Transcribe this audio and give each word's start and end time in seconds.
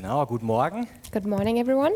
Genau, 0.00 0.24
guten 0.26 0.46
Morgen. 0.46 0.86
Good 1.10 1.26
morning, 1.26 1.56
everyone. 1.56 1.90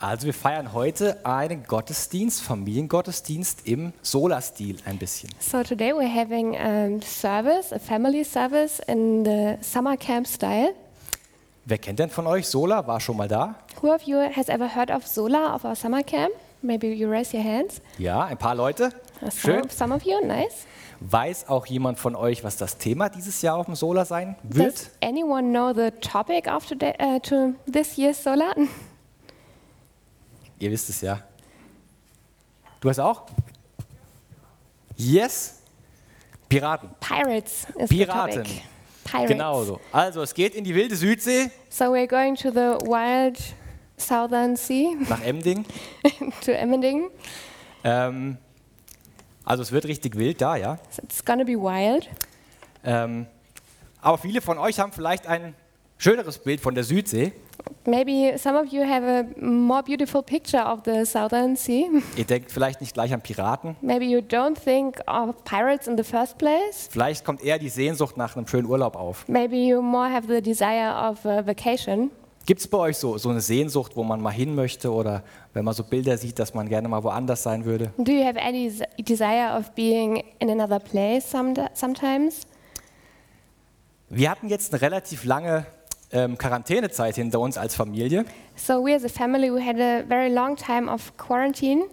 Also 0.00 0.26
wir 0.26 0.34
feiern 0.34 0.72
heute 0.72 1.24
einen 1.24 1.62
Gottesdienst, 1.62 2.42
Familiengottesdienst 2.42 3.64
im 3.68 3.92
Sola-Stil 4.02 4.78
ein 4.84 4.98
bisschen. 4.98 5.30
So 5.38 5.62
today 5.62 5.92
we're 5.92 6.12
having 6.12 6.56
a 6.56 7.00
service, 7.00 7.72
a 7.72 7.78
family 7.78 8.24
service 8.24 8.80
in 8.88 9.24
the 9.24 9.54
summer 9.60 9.96
camp 9.96 10.26
style. 10.26 10.74
Wer 11.64 11.78
kennt 11.78 12.00
denn 12.00 12.10
von 12.10 12.26
euch 12.26 12.48
Sola? 12.48 12.88
War 12.88 12.98
schon 12.98 13.18
mal 13.18 13.28
da? 13.28 13.54
Who 13.80 13.94
of 13.94 14.02
you 14.02 14.18
has 14.18 14.48
ever 14.48 14.74
heard 14.74 14.90
of 14.90 15.06
Sola 15.06 15.54
of 15.54 15.64
our 15.64 15.76
summer 15.76 16.02
camp? 16.02 16.32
Maybe 16.60 16.88
you 16.88 17.08
raise 17.08 17.32
your 17.32 17.44
hands. 17.44 17.80
Ja, 17.98 18.24
ein 18.24 18.36
paar 18.36 18.56
Leute. 18.56 18.90
Schön. 19.30 19.68
Some, 19.70 19.94
of 19.94 20.02
you, 20.02 20.24
nice. 20.26 20.66
Weiß 21.00 21.48
auch 21.48 21.66
jemand 21.66 21.98
von 21.98 22.16
euch, 22.16 22.42
was 22.44 22.56
das 22.56 22.78
Thema 22.78 23.08
dieses 23.08 23.42
Jahr 23.42 23.56
auf 23.56 23.66
dem 23.66 23.74
Sola 23.74 24.04
sein 24.04 24.36
wird? 24.42 24.74
Does 24.74 24.90
anyone 25.02 25.50
know 25.50 25.72
the 25.72 25.90
topic 26.00 26.48
of 26.48 26.66
today, 26.66 26.94
uh, 27.00 27.18
to 27.20 27.54
this 27.70 27.96
year's 27.96 28.22
Sola? 28.22 28.54
Ihr 30.58 30.70
wisst 30.70 30.90
es 30.90 31.00
ja. 31.00 31.20
Du 32.80 32.88
hast 32.88 32.98
auch? 32.98 33.26
Yes? 34.96 35.60
Piraten. 36.48 36.90
Pirates 37.00 37.66
is 37.76 37.88
Piraten. 37.88 38.32
the 38.32 38.38
topic. 38.38 38.62
Pirates. 39.04 39.28
Genau 39.28 39.64
so. 39.64 39.80
Also 39.90 40.22
es 40.22 40.34
geht 40.34 40.54
in 40.54 40.64
die 40.64 40.74
wilde 40.74 40.96
Südsee 40.96 41.50
So 41.68 41.86
we're 41.86 42.06
going 42.06 42.34
to 42.36 42.50
the 42.50 42.78
wild 42.86 43.38
southern 43.96 44.56
sea, 44.56 44.94
nach 45.08 45.22
Emding. 45.22 45.64
to 46.44 46.52
Emmendingen. 46.52 47.10
Ähm, 47.84 48.38
also 49.44 49.62
es 49.62 49.72
wird 49.72 49.86
richtig 49.86 50.16
wild 50.16 50.40
da, 50.40 50.56
ja. 50.56 50.78
It's 51.02 51.24
gonna 51.24 51.44
be 51.44 51.52
wild. 51.52 52.08
Ähm, 52.84 53.26
aber 54.00 54.18
viele 54.18 54.40
von 54.40 54.58
euch 54.58 54.80
haben 54.80 54.92
vielleicht 54.92 55.26
ein 55.26 55.54
schöneres 55.98 56.38
Bild 56.38 56.60
von 56.60 56.74
der 56.74 56.84
Südsee. 56.84 57.32
Maybe 57.84 58.36
some 58.38 58.56
of 58.58 58.72
you 58.72 58.82
have 58.82 59.04
a 59.04 59.24
more 59.40 59.82
beautiful 59.82 60.22
picture 60.22 60.64
of 60.64 60.80
the 60.84 61.04
southern 61.04 61.56
sea. 61.56 61.86
Ihr 62.16 62.24
denkt 62.24 62.50
vielleicht 62.52 62.80
nicht 62.80 62.94
gleich 62.94 63.12
an 63.12 63.20
Piraten. 63.20 63.76
Maybe 63.80 64.04
you 64.04 64.18
don't 64.18 64.56
think 64.56 65.00
of 65.08 65.42
pirates 65.44 65.86
in 65.88 65.96
the 65.96 66.04
first 66.04 66.38
place. 66.38 66.88
Vielleicht 66.90 67.24
kommt 67.24 67.42
eher 67.42 67.58
die 67.58 67.68
Sehnsucht 67.68 68.16
nach 68.16 68.36
einem 68.36 68.46
schönen 68.46 68.66
Urlaub 68.66 68.96
auf. 68.96 69.26
Maybe 69.28 69.56
you 69.56 69.82
more 69.82 70.08
have 70.12 70.28
the 70.28 70.40
desire 70.40 70.92
of 71.10 71.24
a 71.26 71.44
vacation. 71.44 72.10
Gibt 72.44 72.60
es 72.60 72.66
bei 72.66 72.78
euch 72.78 72.96
so, 72.96 73.18
so 73.18 73.28
eine 73.28 73.40
Sehnsucht, 73.40 73.92
wo 73.94 74.02
man 74.02 74.20
mal 74.20 74.32
hin 74.32 74.54
möchte 74.56 74.92
oder 74.92 75.22
wenn 75.52 75.64
man 75.64 75.74
so 75.74 75.84
Bilder 75.84 76.18
sieht, 76.18 76.38
dass 76.40 76.54
man 76.54 76.68
gerne 76.68 76.88
mal 76.88 77.02
woanders 77.04 77.42
sein 77.44 77.64
würde? 77.64 77.92
Do 77.98 78.10
you 78.10 78.24
have 78.24 78.40
any 78.40 78.72
desire 78.98 79.56
of 79.56 79.70
being 79.72 80.24
in 80.40 80.50
another 80.50 80.80
place 80.80 81.30
some, 81.30 81.54
sometimes? 81.74 82.46
Wir 84.08 84.28
hatten 84.30 84.48
jetzt 84.48 84.72
eine 84.72 84.82
relativ 84.82 85.24
lange 85.24 85.66
ähm, 86.10 86.36
Quarantänezeit 86.36 87.14
hinter 87.14 87.38
uns 87.40 87.56
als 87.56 87.74
Familie 87.76 88.24
So 88.56 88.84
we 88.84 88.94
as 88.94 89.04
a 89.04 89.08
family 89.08 89.50
we 89.52 89.64
had 89.64 89.76
a 89.76 90.04
very 90.06 90.28
long 90.28 90.56
time 90.56 90.90
of 90.92 91.16
quarantine. 91.16 91.84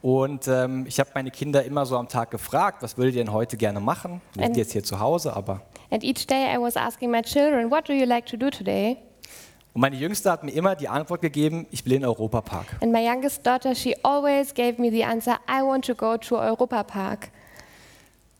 und 0.00 0.48
ähm, 0.48 0.86
ich 0.88 0.98
habe 0.98 1.10
meine 1.14 1.30
Kinder 1.30 1.62
immer 1.64 1.86
so 1.86 1.96
am 1.96 2.08
Tag 2.08 2.30
gefragt, 2.30 2.82
was 2.82 2.96
würdet 2.96 3.14
ihr 3.14 3.24
denn 3.24 3.32
heute 3.32 3.56
gerne 3.56 3.78
machen? 3.78 4.20
Wir 4.34 4.46
sind 4.46 4.56
jetzt 4.56 4.72
hier 4.72 4.82
zu 4.82 4.98
Hause, 4.98 5.36
aber 5.36 5.60
And 5.90 6.02
each 6.02 6.26
day 6.26 6.50
I 6.52 6.58
was 6.58 6.76
asking 6.76 7.10
my 7.10 7.20
children, 7.20 7.70
what 7.70 7.86
do 7.86 7.92
you 7.92 8.06
like 8.06 8.24
to 8.26 8.36
do 8.38 8.48
today? 8.50 8.96
Und 9.74 9.80
meine 9.80 9.96
Jüngste 9.96 10.30
hat 10.30 10.44
mir 10.44 10.50
immer 10.52 10.74
die 10.76 10.88
Antwort 10.88 11.20
gegeben, 11.22 11.66
ich 11.70 11.84
will 11.84 11.92
in 11.94 12.00
den 12.02 12.08
Europapark. 12.08 12.66
And 12.80 12.92
my 12.92 13.06
youngest 13.06 13.46
daughter, 13.46 13.74
she 13.74 13.94
always 14.02 14.52
gave 14.54 14.80
me 14.80 14.90
the 14.90 15.04
answer, 15.04 15.38
I 15.48 15.62
want 15.62 15.84
to 15.86 15.94
go 15.94 16.16
to 16.16 16.38
Europa 16.38 16.82
Park. 16.82 17.28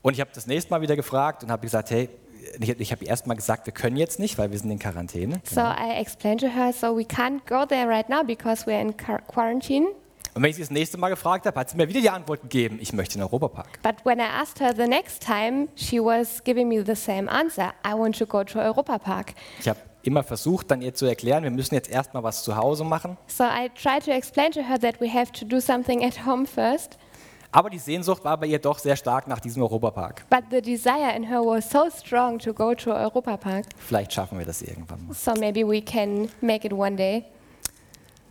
Und 0.02 0.14
ich 0.14 0.20
habe 0.20 0.30
das 0.34 0.46
nächste 0.46 0.70
Mal 0.70 0.80
wieder 0.82 0.96
gefragt 0.96 1.42
und 1.44 1.50
habe 1.50 1.62
gesagt, 1.62 1.90
hey, 1.90 2.08
ich, 2.60 2.68
ich 2.80 2.92
habe 2.92 3.04
erst 3.04 3.26
mal 3.26 3.34
gesagt, 3.34 3.66
wir 3.66 3.72
können 3.72 3.96
jetzt 3.96 4.18
nicht, 4.18 4.36
weil 4.36 4.50
wir 4.50 4.58
sind 4.58 4.70
in 4.70 4.78
Quarantäne. 4.78 5.40
So 5.44 5.60
I 5.60 5.98
explained 6.00 6.40
to 6.40 6.48
her, 6.48 6.72
so 6.72 6.96
we 6.96 7.02
can't 7.02 7.40
go 7.48 7.64
there 7.64 7.88
right 7.88 8.08
now 8.08 8.22
because 8.24 8.66
we're 8.66 8.80
in 8.80 8.96
quar- 8.96 9.22
quarantine. 9.26 9.86
Und 10.34 10.42
wenn 10.42 10.48
ich 10.50 10.56
sie 10.56 10.62
das 10.62 10.70
nächste 10.70 10.96
Mal 10.98 11.10
gefragt 11.10 11.44
habe, 11.46 11.60
hat 11.60 11.70
sie 11.70 11.76
mir 11.76 11.88
wieder 11.88 12.00
die 12.00 12.08
Antwort 12.10 12.40
gegeben, 12.42 12.78
ich 12.80 12.92
möchte 12.94 13.14
in 13.14 13.20
den 13.20 13.24
Europapark. 13.28 13.80
But 13.82 13.96
when 14.04 14.18
I 14.18 14.22
asked 14.22 14.60
her 14.60 14.74
the 14.74 14.88
next 14.88 15.22
time, 15.24 15.68
she 15.76 15.98
was 16.00 16.42
giving 16.42 16.68
me 16.68 16.82
the 16.84 16.94
same 16.96 17.30
answer. 17.30 17.72
I 17.86 17.92
want 17.94 18.18
to 18.18 18.26
go 18.26 18.42
to 18.42 18.58
Europa 18.58 18.98
Park. 18.98 19.34
Ich 19.60 19.68
habe 19.68 19.78
immer 20.02 20.22
versucht, 20.22 20.70
dann 20.70 20.82
ihr 20.82 20.94
zu 20.94 21.06
erklären, 21.06 21.44
wir 21.44 21.50
müssen 21.50 21.74
jetzt 21.74 21.90
erstmal 21.90 22.22
was 22.22 22.44
zu 22.44 22.56
Hause 22.56 22.84
machen. 22.84 23.16
So 23.26 23.44
I 23.44 23.70
tried 23.70 24.04
to 24.04 24.10
explain 24.10 24.52
to 24.52 24.60
her 24.60 24.78
that 24.78 25.00
we 25.00 25.12
have 25.12 25.32
to 25.32 25.44
do 25.44 25.60
something 25.60 26.04
at 26.04 26.26
home 26.26 26.46
first. 26.46 26.98
Aber 27.54 27.68
die 27.68 27.78
Sehnsucht 27.78 28.24
war 28.24 28.38
bei 28.38 28.46
ihr 28.46 28.58
doch 28.58 28.78
sehr 28.78 28.96
stark 28.96 29.28
nach 29.28 29.38
diesem 29.38 29.62
Europapark. 29.62 30.24
But 30.30 30.44
the 30.50 30.62
desire 30.62 31.14
in 31.14 31.24
her 31.24 31.40
was 31.40 31.68
so 31.68 31.90
strong 31.90 32.38
to 32.38 32.54
go 32.54 32.74
to 32.74 32.90
Europa 32.90 33.36
Park. 33.36 33.66
Vielleicht 33.76 34.14
schaffen 34.14 34.38
wir 34.38 34.46
das 34.46 34.62
irgendwann 34.62 35.06
mal. 35.06 35.14
So 35.14 35.34
maybe 35.34 35.66
we 35.68 35.82
can 35.82 36.30
make 36.40 36.66
it 36.66 36.72
one 36.72 36.96
day. 36.96 37.24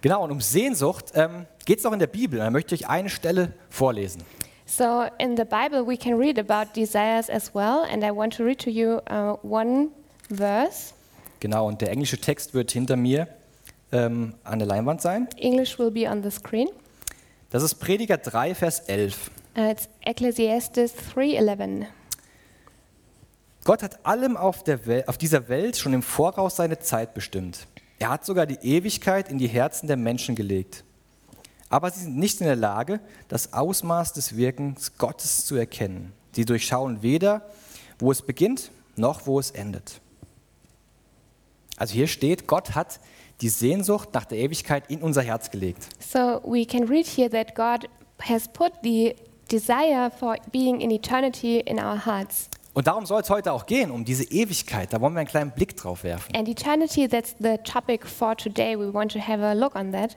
Genau, 0.01 0.23
und 0.23 0.31
um 0.31 0.41
Sehnsucht 0.41 1.11
ähm, 1.13 1.45
geht 1.65 1.77
es 1.77 1.85
auch 1.85 1.93
in 1.93 1.99
der 1.99 2.07
Bibel. 2.07 2.39
Da 2.39 2.49
möchte 2.49 2.73
ich 2.73 2.87
eine 2.87 3.09
Stelle 3.09 3.53
vorlesen. 3.69 4.23
So 4.65 5.03
in 5.19 5.37
the 5.37 5.43
Bible, 5.43 5.85
we 5.85 5.97
can 5.97 6.17
read 6.17 6.39
about 6.39 6.71
desires 6.75 7.29
as 7.29 7.53
well. 7.53 7.83
And 7.91 8.03
I 8.03 8.09
want 8.09 8.35
to 8.37 8.43
read 8.43 8.57
to 8.59 8.71
you 8.71 9.01
uh, 9.11 9.37
one 9.43 9.89
verse. 10.29 10.95
Genau, 11.41 11.67
und 11.67 11.81
der 11.81 11.89
englische 11.89 12.19
Text 12.19 12.53
wird 12.53 12.71
hinter 12.71 12.95
mir 12.95 13.27
ähm, 13.91 14.35
an 14.43 14.59
der 14.59 14.67
Leinwand 14.67 15.01
sein. 15.01 15.27
English 15.37 15.79
will 15.79 15.89
be 15.89 16.07
on 16.07 16.21
the 16.21 16.29
screen. 16.29 16.69
Das 17.49 17.63
ist 17.63 17.75
Prediger 17.75 18.17
3, 18.17 18.53
Vers 18.53 18.81
11. 18.81 19.31
Uh, 19.57 19.71
it's 19.71 19.89
Ecclesiastes 20.01 20.93
3:11. 21.15 21.87
Gott 23.63 23.81
hat 23.81 24.05
allem 24.05 24.37
auf, 24.37 24.63
der 24.63 24.85
Wel 24.85 25.03
auf 25.07 25.17
dieser 25.17 25.49
Welt 25.49 25.77
schon 25.77 25.93
im 25.93 26.03
Voraus 26.03 26.55
seine 26.55 26.79
Zeit 26.79 27.15
bestimmt. 27.15 27.67
Er 27.97 28.09
hat 28.09 28.23
sogar 28.23 28.45
die 28.45 28.59
Ewigkeit 28.61 29.27
in 29.29 29.39
die 29.39 29.47
Herzen 29.47 29.87
der 29.87 29.97
Menschen 29.97 30.35
gelegt. 30.35 30.83
Aber 31.69 31.89
sie 31.89 32.01
sind 32.01 32.17
nicht 32.17 32.39
in 32.39 32.47
der 32.47 32.55
Lage, 32.55 32.99
das 33.29 33.53
Ausmaß 33.53 34.13
des 34.13 34.37
Wirkens 34.37 34.97
Gottes 34.99 35.45
zu 35.45 35.55
erkennen. 35.55 36.13
Sie 36.33 36.45
durchschauen 36.45 37.01
weder, 37.01 37.41
wo 37.97 38.11
es 38.11 38.21
beginnt, 38.21 38.71
noch 38.95 39.25
wo 39.25 39.39
es 39.39 39.49
endet. 39.49 40.01
Also 41.77 41.93
hier 41.93 42.07
steht, 42.07 42.47
Gott 42.47 42.75
hat 42.75 42.99
die 43.41 43.49
Sehnsucht 43.49 44.13
nach 44.13 44.25
der 44.25 44.37
Ewigkeit 44.37 44.89
in 44.89 45.01
unser 45.01 45.23
Herz 45.23 45.49
gelegt. 45.49 45.87
So 45.99 46.41
we 46.43 46.65
can 46.65 46.87
read 46.87 47.07
here 47.07 47.29
that 47.29 47.55
God 47.55 47.89
has 48.21 48.47
put 48.47 48.71
the 48.83 49.15
desire 49.51 50.11
for 50.11 50.37
being 50.51 50.79
in 50.79 50.91
eternity 50.91 51.59
in 51.59 51.79
our 51.79 52.05
hearts. 52.05 52.49
Und 52.73 52.87
darum 52.87 53.05
soll 53.05 53.21
es 53.21 53.29
heute 53.29 53.51
auch 53.51 53.65
gehen, 53.65 53.91
um 53.91 54.05
diese 54.05 54.23
Ewigkeit. 54.23 54.93
Da 54.93 55.01
wollen 55.01 55.13
wir 55.13 55.19
einen 55.19 55.27
kleinen 55.27 55.51
Blick 55.51 55.75
drauf 55.75 56.03
werfen. 56.03 56.33
And 56.35 56.47
eternity, 56.47 57.07
that's 57.07 57.35
the 57.39 57.57
topic 57.57 58.07
for 58.07 58.35
today. 58.35 58.77
We 58.77 58.93
want 58.93 59.11
to 59.11 59.19
have 59.19 59.43
a 59.43 59.53
look 59.53 59.75
on 59.75 59.91
that. 59.91 60.15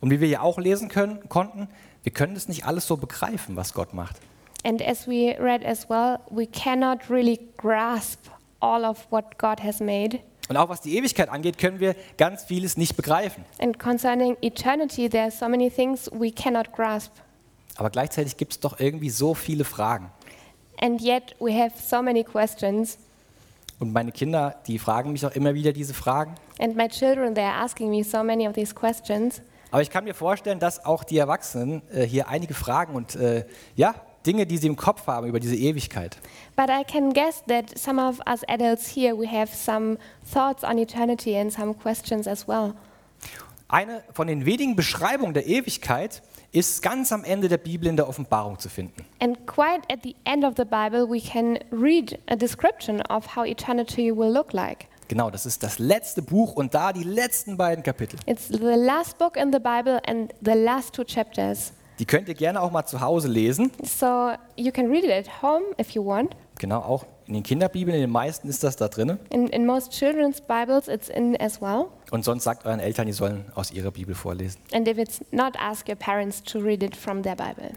Und 0.00 0.10
wie 0.10 0.20
wir 0.20 0.28
ja 0.28 0.40
auch 0.40 0.58
lesen 0.58 0.88
können, 0.88 1.28
konnten, 1.28 1.68
wir 2.02 2.12
können 2.12 2.34
das 2.34 2.48
nicht 2.48 2.64
alles 2.64 2.86
so 2.86 2.96
begreifen, 2.96 3.54
was 3.54 3.74
Gott 3.74 3.94
macht. 3.94 4.16
And 4.64 4.82
as 4.82 5.06
we 5.06 5.36
read 5.38 5.64
as 5.64 5.88
well, 5.88 6.18
we 6.30 6.46
cannot 6.46 7.08
really 7.08 7.38
grasp 7.56 8.26
all 8.58 8.84
of 8.84 9.06
what 9.10 9.38
God 9.38 9.62
has 9.62 9.78
made. 9.80 10.20
Und 10.50 10.56
auch 10.56 10.68
was 10.68 10.80
die 10.80 10.96
Ewigkeit 10.96 11.28
angeht, 11.28 11.58
können 11.58 11.78
wir 11.78 11.94
ganz 12.18 12.42
vieles 12.42 12.76
nicht 12.76 12.96
begreifen. 12.96 13.44
And 13.60 13.78
concerning 13.78 14.36
eternity, 14.42 15.08
there 15.08 15.22
are 15.22 15.30
so 15.30 15.48
many 15.48 15.70
things 15.70 16.10
we 16.12 16.32
cannot 16.32 16.72
grasp. 16.72 17.12
Aber 17.76 17.88
gleichzeitig 17.88 18.36
gibt 18.36 18.54
es 18.54 18.58
doch 18.58 18.80
irgendwie 18.80 19.10
so 19.10 19.32
viele 19.34 19.62
Fragen. 19.62 20.10
And 20.80 21.00
yet 21.00 21.36
we 21.38 21.52
have 21.56 21.74
so 21.80 22.02
many 22.02 22.24
questions. 22.24 22.98
Und 23.78 23.92
meine 23.92 24.10
Kinder, 24.10 24.56
die 24.66 24.80
fragen 24.80 25.12
mich 25.12 25.24
auch 25.24 25.30
immer 25.36 25.54
wieder 25.54 25.72
diese 25.72 25.94
Fragen. 25.94 26.34
And 26.58 26.76
my 26.76 26.88
children, 26.88 27.32
they 27.32 27.44
are 27.44 27.62
asking 27.62 27.88
me 27.88 28.02
so 28.02 28.24
many 28.24 28.48
of 28.48 28.54
these 28.54 28.74
questions. 28.74 29.42
Aber 29.70 29.82
ich 29.82 29.90
kann 29.90 30.02
mir 30.02 30.14
vorstellen, 30.14 30.58
dass 30.58 30.84
auch 30.84 31.04
die 31.04 31.18
Erwachsenen 31.18 31.80
äh, 31.92 32.02
hier 32.02 32.26
einige 32.26 32.54
Fragen 32.54 32.96
und 32.96 33.14
äh, 33.14 33.44
ja, 33.76 33.94
Dinge, 34.26 34.46
die 34.46 34.58
sie 34.58 34.66
im 34.66 34.76
Kopf 34.76 35.06
haben 35.06 35.26
über 35.26 35.40
diese 35.40 35.56
Ewigkeit. 35.56 36.18
But 36.56 36.68
I 36.68 36.84
can 36.84 37.12
guess 37.12 37.42
that 37.48 37.78
some 37.78 38.00
of 38.00 38.20
us 38.26 38.42
adults 38.48 38.88
here, 38.94 39.16
we 39.16 39.26
have 39.26 39.54
some 39.54 39.96
thoughts 40.30 40.62
on 40.62 40.78
eternity 40.78 41.36
and 41.36 41.52
some 41.52 41.74
questions 41.74 42.26
as 42.26 42.46
well. 42.46 42.74
Eine 43.68 44.02
von 44.12 44.26
den 44.26 44.46
wenigen 44.46 44.74
Beschreibungen 44.74 45.32
der 45.32 45.46
Ewigkeit 45.46 46.22
ist 46.52 46.82
ganz 46.82 47.12
am 47.12 47.22
Ende 47.22 47.48
der 47.48 47.58
Bibel 47.58 47.88
in 47.88 47.96
der 47.96 48.08
Offenbarung 48.08 48.58
zu 48.58 48.68
finden. 48.68 49.04
And 49.20 49.46
quite 49.46 49.82
at 49.90 50.00
the 50.02 50.16
end 50.24 50.44
of 50.44 50.54
the 50.56 50.64
Bible, 50.64 51.08
we 51.08 51.20
can 51.20 51.58
read 51.70 52.18
a 52.26 52.34
description 52.34 53.00
of 53.02 53.36
how 53.36 53.44
eternity 53.44 54.10
will 54.14 54.32
look 54.32 54.52
like. 54.52 54.86
Genau, 55.06 55.30
das 55.30 55.46
ist 55.46 55.62
das 55.62 55.78
letzte 55.78 56.22
Buch 56.22 56.52
und 56.52 56.74
da 56.74 56.92
die 56.92 57.02
letzten 57.02 57.56
beiden 57.56 57.82
Kapitel. 57.82 58.18
It's 58.26 58.48
the 58.48 58.58
last 58.58 59.18
book 59.18 59.36
in 59.36 59.52
the 59.52 59.58
Bible 59.58 60.00
and 60.06 60.32
the 60.40 60.52
last 60.52 60.94
two 60.94 61.04
chapters. 61.04 61.72
Die 62.00 62.06
könnt 62.06 62.28
ihr 62.28 62.34
gerne 62.34 62.62
auch 62.62 62.70
mal 62.70 62.86
zu 62.86 63.02
Hause 63.02 63.28
lesen. 63.28 63.70
So 63.84 64.32
you 64.56 64.72
can 64.72 64.90
read 64.90 65.04
it 65.04 65.10
at 65.10 65.42
home 65.42 65.64
if 65.78 65.90
you 65.90 66.02
want. 66.02 66.34
Genau, 66.58 66.78
auch 66.80 67.04
in 67.26 67.34
den 67.34 67.42
Kinderbibeln, 67.42 67.94
in 67.94 68.00
den 68.00 68.10
meisten 68.10 68.48
ist 68.48 68.64
das 68.64 68.76
da 68.76 68.88
drin. 68.88 69.18
In, 69.28 69.48
in 69.48 69.66
most 69.66 69.92
children's 69.92 70.40
Bibles, 70.40 70.88
it's 70.88 71.10
in 71.10 71.38
as 71.38 71.60
well. 71.60 71.88
Und 72.10 72.24
sonst 72.24 72.44
sagt 72.44 72.64
euren 72.64 72.80
Eltern, 72.80 73.06
die 73.06 73.12
sollen 73.12 73.44
aus 73.54 73.70
ihrer 73.70 73.90
Bibel 73.90 74.14
vorlesen. 74.14 74.62
And 74.72 74.88
if 74.88 74.96
it's 74.96 75.20
not, 75.30 75.58
ask 75.58 75.88
your 75.88 75.94
parents 75.94 76.42
to 76.44 76.58
read 76.58 76.82
it 76.82 76.96
from 76.96 77.22
their 77.22 77.36
Bible. 77.36 77.72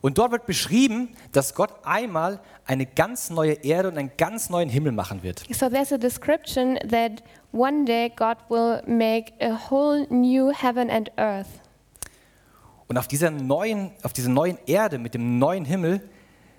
Und 0.00 0.16
dort 0.16 0.32
wird 0.32 0.46
beschrieben, 0.46 1.10
dass 1.32 1.54
Gott 1.54 1.70
einmal 1.84 2.40
eine 2.66 2.86
ganz 2.86 3.28
neue 3.28 3.52
Erde 3.52 3.88
und 3.88 3.98
einen 3.98 4.12
ganz 4.16 4.48
neuen 4.48 4.70
Himmel 4.70 4.92
machen 4.92 5.22
wird. 5.22 5.44
So 5.50 5.68
there's 5.68 5.92
a 5.92 5.98
description 5.98 6.76
that 6.88 7.22
one 7.52 7.84
day 7.84 8.10
God 8.16 8.38
will 8.48 8.80
make 8.86 9.34
a 9.42 9.70
whole 9.70 10.06
new 10.08 10.50
heaven 10.50 10.88
and 10.88 11.10
earth. 11.18 11.48
Und 12.88 12.98
auf 12.98 13.08
dieser 13.08 13.30
neuen, 13.30 13.92
auf 14.02 14.12
dieser 14.12 14.28
neuen 14.28 14.58
Erde 14.66 14.98
mit 14.98 15.14
dem 15.14 15.38
neuen 15.38 15.64
Himmel 15.64 16.00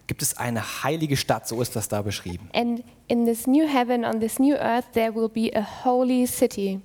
gibt 0.07 0.21
es 0.21 0.37
eine 0.37 0.83
heilige 0.83 1.17
Stadt, 1.17 1.47
so 1.47 1.61
ist 1.61 1.75
das 1.75 1.87
da 1.87 2.01
beschrieben. 2.01 2.49
And 2.53 2.83
in 3.07 3.25
this 3.25 3.47
new 3.47 3.67
heaven, 3.67 4.03
on 4.05 4.19
this 4.19 4.39
new 4.39 4.55
earth, 4.55 4.85
there 4.93 5.13
will 5.13 5.29
be 5.29 5.51
a 5.55 5.85
holy 5.85 6.25
city. 6.27 6.81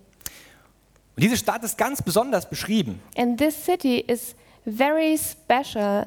Und 1.17 1.25
diese 1.25 1.37
Stadt 1.37 1.65
ist 1.65 1.77
ganz 1.77 2.01
besonders 2.01 2.49
beschrieben. 2.49 3.01
And 3.17 3.39
this 3.39 3.65
city 3.65 3.99
is 3.99 4.37
very 4.65 5.19
special. 5.19 6.07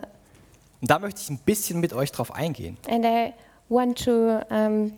Und 0.81 0.89
da 0.89 0.99
möchte 0.99 1.21
ich 1.21 1.29
ein 1.29 1.39
bisschen 1.39 1.79
mit 1.79 1.93
euch 1.93 2.11
drauf 2.11 2.33
eingehen. 2.33 2.77
And 2.89 3.05
I 3.05 3.33
want 3.69 4.03
to, 4.05 4.39
um, 4.49 4.93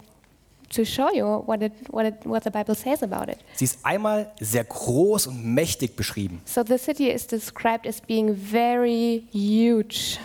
to 0.73 0.83
show 0.85 1.09
you 1.13 1.43
what, 1.45 1.61
it, 1.61 1.71
what, 1.89 2.05
it, 2.05 2.15
what 2.25 2.43
the 2.43 2.49
Bible 2.51 2.75
says 2.75 3.01
about 3.03 3.31
it. 3.31 3.37
Sie 3.55 3.65
ist 3.65 3.79
einmal 3.83 4.31
sehr 4.39 4.63
groß 4.63 5.27
und 5.27 5.43
mächtig 5.45 5.95
beschrieben. 5.95 6.41
So 6.45 6.63
the 6.63 6.77
city 6.77 7.09
is 7.09 7.25
described 7.27 7.87
as 7.87 8.01
being 8.01 8.35
very 8.35 9.23
huge. 9.33 10.17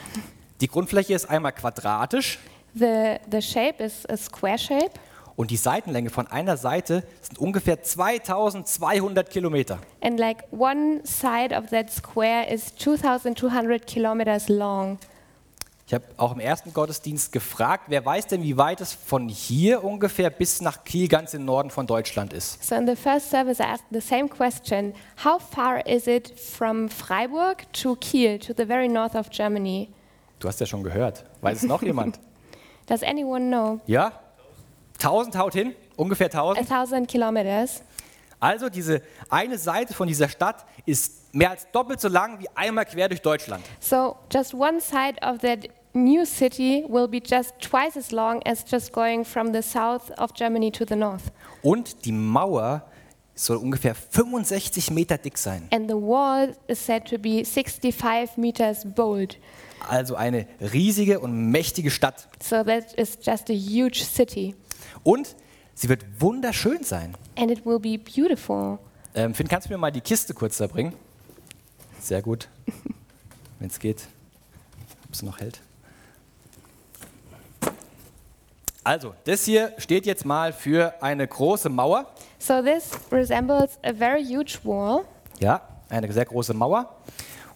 Die 0.61 0.67
Grundfläche 0.69 1.15
ist 1.15 1.27
einmal 1.31 1.53
quadratisch 1.53 2.39
The, 2.75 3.17
the 3.31 3.41
shape 3.41 3.83
is 3.83 4.05
a 4.09 4.17
square 4.17 4.59
shape, 4.59 4.91
und 5.37 5.51
die 5.53 5.57
Seitenlänge 5.57 6.11
von 6.11 6.27
einer 6.27 6.57
Seite 6.57 7.05
sind 7.23 7.39
ungefähr 7.39 7.83
2200 7.83 9.31
Kilometer. 9.31 9.79
and 10.01 10.19
like 10.19 10.45
one 10.51 11.01
side 11.05 11.57
of 11.57 11.71
that 11.71 11.91
square 11.91 12.45
is 12.53 12.75
2,200 12.77 13.87
kilometers 13.87 14.49
long. 14.49 14.99
Ich 15.89 15.95
habe 15.95 16.05
auch 16.19 16.33
im 16.35 16.41
ersten 16.41 16.75
Gottesdienst 16.75 17.33
gefragt, 17.33 17.85
wer 17.87 18.05
weiß 18.05 18.27
denn, 18.27 18.43
wie 18.43 18.59
weit 18.59 18.83
es 18.83 18.93
von 18.93 19.27
hier 19.31 19.83
ungefähr 19.83 20.29
bis 20.29 20.61
nach 20.61 20.85
Kiel 20.85 21.09
ganz 21.09 21.33
im 21.33 21.47
Norden 21.47 21.71
von 21.71 21.87
Deutschland 21.87 22.35
ist. 22.35 22.63
So 22.63 22.75
in 22.75 22.87
the 22.87 22.95
first 22.95 23.31
service, 23.31 23.59
I 23.59 23.63
asked 23.63 23.87
the 23.91 24.03
same 24.03 24.29
question: 24.29 24.93
How 25.25 25.41
far 25.41 25.87
is 25.87 26.07
it 26.07 26.39
from 26.39 26.91
Freiburg 26.91 27.73
to 27.73 27.97
Kiel, 27.97 28.39
to 28.39 28.53
the 28.55 28.67
very 28.67 28.87
north 28.87 29.15
of 29.15 29.31
Germany? 29.31 29.89
Du 30.41 30.49
hast 30.49 30.61
ja 30.61 30.67
schon 30.67 30.83
gehört. 30.83 31.25
Weiß 31.41 31.63
es 31.63 31.63
noch 31.63 31.81
jemand? 31.81 32.21
Does 32.87 33.03
anyone 33.03 33.49
know? 33.49 33.81
Ja? 33.87 34.13
1000 34.99 35.39
haut 35.39 35.55
hin? 35.55 35.75
Ungefähr 35.97 36.27
A 36.35 36.51
1000? 36.51 36.69
thousand 36.69 37.09
kilometers. 37.09 37.83
Also 38.41 38.69
diese 38.69 39.03
eine 39.31 39.57
Seite 39.57 39.95
von 39.95 40.07
dieser 40.07 40.29
Stadt 40.29 40.65
ist 40.87 41.35
mehr 41.35 41.51
als 41.51 41.67
doppelt 41.73 42.01
so 42.01 42.09
lang 42.09 42.39
wie 42.41 42.49
einmal 42.55 42.85
quer 42.85 43.09
durch 43.09 43.23
Deutschland. 43.23 43.65
So 43.81 44.17
just 44.31 44.55
one 44.55 44.81
side 44.81 45.17
of 45.23 45.39
that 45.39 45.69
new 46.05 46.25
city 46.25 46.85
will 46.89 47.09
be 47.09 47.21
just 47.21 47.59
twice 47.61 47.97
as 47.97 48.13
long 48.13 48.41
as 48.47 48.65
just 48.65 48.93
going 48.93 49.25
from 49.25 49.53
the 49.53 49.63
south 49.63 50.11
of 50.19 50.33
Germany 50.35 50.71
to 50.73 50.85
the 50.85 50.97
north. 50.97 51.33
Und 51.63 52.05
die 52.05 52.13
Mauer 52.13 52.83
soll 53.35 53.59
ungefähr 53.59 53.95
65 53.95 54.91
Meter 54.91 55.19
dick 55.19 55.39
sein. 55.39 55.69
And 55.71 55.89
the 55.89 55.97
wall 55.97 56.55
is 56.67 56.85
said 56.85 57.07
to 57.07 57.19
be 57.19 57.45
65 57.45 58.37
meters 58.37 58.85
bold. 58.85 59.39
Also 59.89 60.17
eine 60.17 60.47
riesige 60.61 61.21
und 61.21 61.51
mächtige 61.51 61.91
Stadt. 61.91 62.29
So 62.43 62.65
that 62.65 62.95
is 62.95 63.19
just 63.23 63.49
a 63.51 63.55
huge 63.55 64.05
city. 64.05 64.55
Und 65.05 65.37
sie 65.75 65.89
wird 65.89 66.05
wunderschön 66.21 66.83
sein. 66.83 67.17
And 67.37 67.51
it 67.51 67.65
will 67.65 67.79
be 67.79 67.99
beautiful. 67.99 68.79
Ähm, 69.15 69.35
Finn, 69.35 69.49
kannst 69.49 69.69
du 69.69 69.73
mir 69.73 69.79
mal 69.79 69.93
die 69.93 70.01
Kiste 70.01 70.35
kurz 70.35 70.59
da 70.59 70.67
bringen? 70.67 70.95
Sehr 72.01 72.23
gut. 72.23 72.49
Wenn 73.59 73.69
es 73.69 73.79
geht. 73.79 74.09
Ob 75.07 75.15
es 75.15 75.23
noch 75.23 75.39
hält. 75.41 75.61
Also, 78.89 79.13
das 79.25 79.45
hier 79.45 79.75
steht 79.77 80.07
jetzt 80.07 80.25
mal 80.25 80.51
für 80.51 80.95
eine 81.03 81.29
große 81.29 81.69
Mauer. 81.69 82.07
So 82.39 82.63
this 82.63 82.93
resembles 83.13 83.79
a 83.85 83.93
very 83.93 84.25
huge 84.25 84.59
wall. 84.65 85.05
Ja, 85.41 85.61
eine 85.91 86.11
sehr 86.11 86.25
große 86.25 86.55
Mauer. 86.55 86.97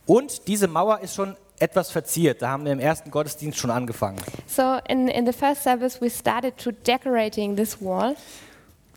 Und 0.05 0.47
diese 0.47 0.69
Mauer 0.69 1.01
ist 1.01 1.15
schon 1.15 1.35
etwas 1.59 1.91
verziert. 1.91 2.43
Da 2.43 2.51
haben 2.51 2.67
wir 2.67 2.73
im 2.73 2.81
ersten 2.81 3.11
Gottesdienst 3.11 3.59
schon 3.59 3.71
angefangen. 3.71 4.19
So 4.47 4.77
in, 4.87 5.09
in 5.09 5.25
the 5.25 5.33
first 5.33 5.63
service, 5.63 6.03
we 6.03 6.11
started 6.11 6.59
to 6.59 6.71
decorating 6.71 7.57
this 7.57 7.81
wall. 7.81 8.15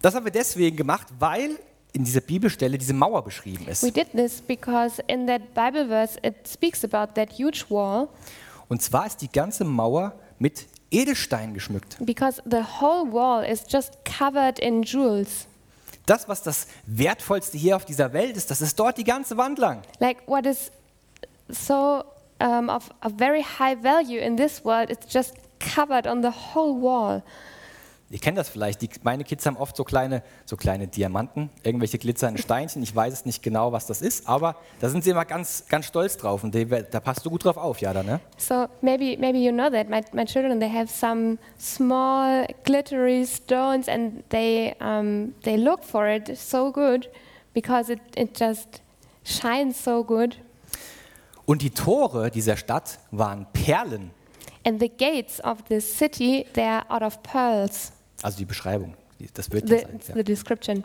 Das 0.02 0.14
haben 0.14 0.26
wir 0.26 0.32
deswegen 0.34 0.76
gemacht, 0.76 1.08
weil 1.18 1.52
in 1.94 2.04
dieser 2.04 2.20
Bibelstelle 2.20 2.78
diese 2.78 2.94
Mauer 2.94 3.24
beschrieben 3.24 3.66
We 3.66 3.72
ist. 3.72 3.84
did 3.96 4.12
this 4.12 4.42
because 4.42 5.02
in 5.08 5.26
that 5.28 5.54
Bible 5.54 5.88
verse, 5.88 6.20
it 6.22 6.36
speaks 6.46 6.84
about 6.84 7.14
that 7.14 7.30
huge 7.32 7.64
wall 7.70 8.10
Und 8.68 8.82
zwar 8.82 9.06
ist 9.06 9.22
die 9.22 9.32
ganze 9.32 9.64
Mauer 9.64 10.12
mit 10.38 10.66
Edelstein 10.92 11.54
geschmückt. 11.54 11.98
because 12.00 12.42
the 12.50 12.64
whole 12.80 13.12
wall 13.12 13.44
is 13.44 13.64
just 13.68 13.94
covered 14.06 14.60
in 14.60 14.84
jewels. 14.84 15.48
Das, 16.06 16.28
was 16.28 16.44
das 16.44 16.68
Wertvollste 16.86 17.58
hier 17.58 17.76
auf 17.76 17.86
dieser 17.86 18.14
Welt 18.14 18.38
ist, 18.38 18.52
das 18.52 18.62
ist 18.62 18.80
dort 18.80 18.98
die 18.98 19.04
ganze 19.04 19.38
Wand 19.38 19.58
lang. 19.58 19.82
Like 20.00 20.28
what 20.28 20.46
is 20.46 20.72
so 21.50 22.04
um, 22.40 22.70
of, 22.70 22.90
of 23.02 23.14
very 23.18 23.42
high 23.42 23.76
value 23.76 24.20
in 24.20 24.38
this 24.38 24.64
world, 24.64 24.90
it's 24.90 25.12
just 25.12 25.36
covered 25.60 26.08
on 26.08 26.22
the 26.22 26.32
whole 26.32 26.80
wall. 26.80 27.24
Ihr 28.16 28.22
kennt 28.22 28.38
das 28.38 28.48
vielleicht, 28.48 28.82
die, 28.82 28.90
meine 29.04 29.26
Kids 29.26 29.46
haben 29.46 29.58
oft 29.58 29.76
so 29.76 29.84
kleine, 29.84 30.24
so 30.46 30.56
kleine 30.56 30.88
Diamanten, 30.88 31.50
irgendwelche 31.64 31.98
glitzernden 31.98 32.42
Steinchen. 32.42 32.82
Ich 32.82 32.96
weiß 32.96 33.12
es 33.12 33.26
nicht 33.26 33.44
genau, 33.44 33.74
was 33.74 33.88
das 33.88 34.02
ist, 34.02 34.30
aber 34.30 34.56
da 34.80 34.88
sind 34.88 35.04
sie 35.04 35.10
immer 35.10 35.26
ganz, 35.26 35.66
ganz 35.68 35.88
stolz 35.88 36.16
drauf 36.16 36.42
und 36.46 36.56
die, 36.56 36.66
da 36.66 37.02
passt 37.02 37.26
du 37.26 37.30
gut 37.30 37.44
drauf 37.44 37.58
auf, 37.58 37.82
ja, 37.82 37.92
da, 37.92 38.04
ne? 38.04 38.22
So 38.38 38.68
maybe 38.80 39.18
maybe 39.20 39.40
you 39.40 39.52
know 39.52 39.70
that 39.70 39.90
my, 39.90 40.00
my 40.14 40.24
children 40.24 40.62
they 40.62 40.70
have 40.70 40.88
some 40.88 41.38
small 41.60 42.48
glittery 42.64 43.26
stones 43.26 43.90
and 43.90 44.24
they 44.30 44.74
um, 44.80 45.34
they 45.44 45.58
look 45.58 45.84
for 45.84 46.08
it 46.08 46.38
so 46.38 46.72
good 46.72 47.10
because 47.54 47.92
it, 47.92 48.00
it 48.16 48.40
just 48.40 48.82
shines 49.26 49.84
so 49.84 50.06
good. 50.06 50.38
Und 51.46 51.64
die 51.64 51.72
Tore 51.72 52.32
dieser 52.32 52.56
Stadt 52.56 52.98
waren 53.12 53.46
Perlen, 53.52 54.12
And 54.64 54.80
the 54.80 54.90
gates 54.90 55.42
of 55.42 55.66
the 55.68 55.82
city 55.82 56.48
they 56.54 56.64
are 56.64 56.86
out 56.90 57.04
of 57.04 57.22
pearls. 57.22 57.92
Also 58.22 58.38
die 58.38 58.46
Beschreibung, 58.46 58.96
das 59.34 59.52
wird 59.52 59.68
The, 59.68 59.80
sein. 59.80 60.00
Ja. 60.08 60.16
the 60.16 60.24
description. 60.24 60.84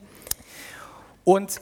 Und 1.25 1.61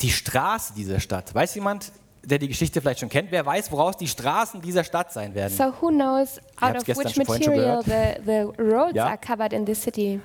die 0.00 0.10
Straße 0.10 0.74
dieser 0.74 1.00
Stadt, 1.00 1.34
weiß 1.34 1.54
jemand, 1.54 1.92
der 2.22 2.38
die 2.38 2.48
Geschichte 2.48 2.80
vielleicht 2.80 3.00
schon 3.00 3.08
kennt, 3.08 3.30
wer 3.30 3.46
weiß, 3.46 3.70
woraus 3.70 3.96
die 3.96 4.08
Straßen 4.08 4.60
dieser 4.60 4.84
Stadt 4.84 5.12
sein 5.12 5.34
werden? 5.34 5.56
So 5.56 5.72
who 5.80 5.88
knows 5.88 6.40
out 6.60 6.76
of 6.76 6.86
which 6.88 7.16
material 7.16 7.82
the, 7.84 8.20
the 8.24 8.62
roads 8.62 8.94
Ja. 8.96 9.06
are 9.06 9.18
covered 9.18 9.52
in 9.52 9.64
this 9.64 9.80
city? 9.82 10.20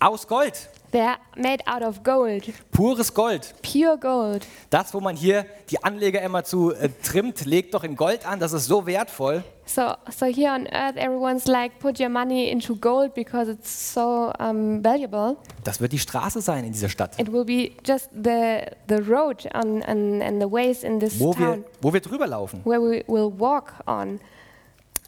Aus 0.00 0.26
Gold, 0.26 0.68
They're 0.94 1.16
made 1.34 1.60
out 1.66 1.82
of 1.82 2.04
gold, 2.04 2.44
pures 2.70 3.12
Gold. 3.12 3.52
pure 3.62 3.98
gold. 3.98 4.46
Das, 4.70 4.94
wo 4.94 5.00
man 5.00 5.16
hier 5.16 5.44
die 5.68 5.82
Anleger 5.82 6.22
immer 6.22 6.44
zu 6.44 6.72
äh, 6.72 6.88
trimmt, 7.02 7.44
legt 7.46 7.74
doch 7.74 7.82
in 7.82 7.96
Gold 7.96 8.24
an, 8.24 8.38
das 8.38 8.52
ist 8.52 8.66
so 8.66 8.86
wertvoll. 8.86 9.42
So, 9.66 9.94
so 10.16 10.26
here 10.26 10.52
on 10.52 10.68
earth, 10.68 10.96
everyone's 10.96 11.48
like, 11.48 11.80
put 11.80 11.98
your 11.98 12.10
money 12.10 12.48
into 12.48 12.76
gold 12.76 13.12
because 13.12 13.50
it's 13.50 13.92
so 13.92 14.32
um, 14.38 14.84
valuable. 14.84 15.36
Das 15.64 15.80
wird 15.80 15.90
die 15.90 15.98
Straße 15.98 16.40
sein 16.40 16.64
in 16.64 16.70
dieser 16.72 16.88
Stadt, 16.88 17.18
It 17.20 17.32
will 17.32 17.44
be 17.44 17.72
just 17.84 18.10
the, 18.12 18.60
the 18.88 19.02
road 19.02 19.48
on, 19.52 19.82
on, 19.82 20.22
and 20.22 20.40
the 20.40 20.48
ways 20.48 20.84
in 20.84 21.00
this 21.00 21.18
wo 21.18 21.36
wir, 21.36 21.46
town 21.46 21.64
wo 21.82 21.92
wir 21.92 22.02
drüber 22.02 22.28
laufen. 22.28 22.60
where 22.64 22.80
we 22.80 23.02
will 23.08 23.32
walk 23.36 23.72
on. 23.86 24.20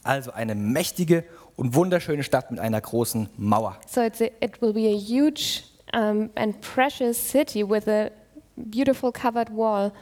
Also 0.03 0.33
eine 0.33 0.57
mächtige 0.57 1.23
und 1.55 1.77
wunderschöne 1.77 2.25
Stadt 2.25 2.51
mit 2.51 2.59
einer 2.59 2.81
großen 2.81 3.29
Mauer. 3.37 3.77
So 3.87 4.01
it's 4.01 4.21
a, 4.21 4.31
it 4.41 4.61
will 4.61 4.73
be 4.73 4.89
a 4.89 4.99
huge 4.99 5.63
um, 5.93 6.31
and 6.35 6.61
precious 6.61 7.17
city 7.17 7.63
with 7.63 7.89
a 7.89 8.11
beautiful 8.57 9.13
covered 9.13 9.51
wall. 9.51 9.93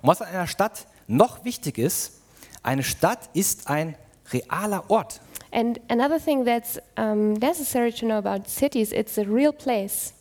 Und 0.00 0.08
was 0.08 0.20
an 0.20 0.28
einer 0.28 0.46
Stadt 0.46 0.86
noch 1.06 1.44
wichtig 1.44 1.78
ist, 1.78 2.20
eine 2.62 2.82
Stadt 2.82 3.30
ist 3.34 3.68
ein 3.68 3.96
realer 4.32 4.84
Ort. 4.88 5.20
And 5.52 5.80
another 5.88 6.18
thing 6.18 6.44
that's 6.44 6.80
um, 6.96 7.34
necessary 7.34 7.92
to 7.92 8.06
know 8.06 8.16
about 8.16 8.48
cities, 8.48 8.92
it's 8.92 9.18
a 9.18 9.22
real 9.22 9.52
place. 9.52 10.14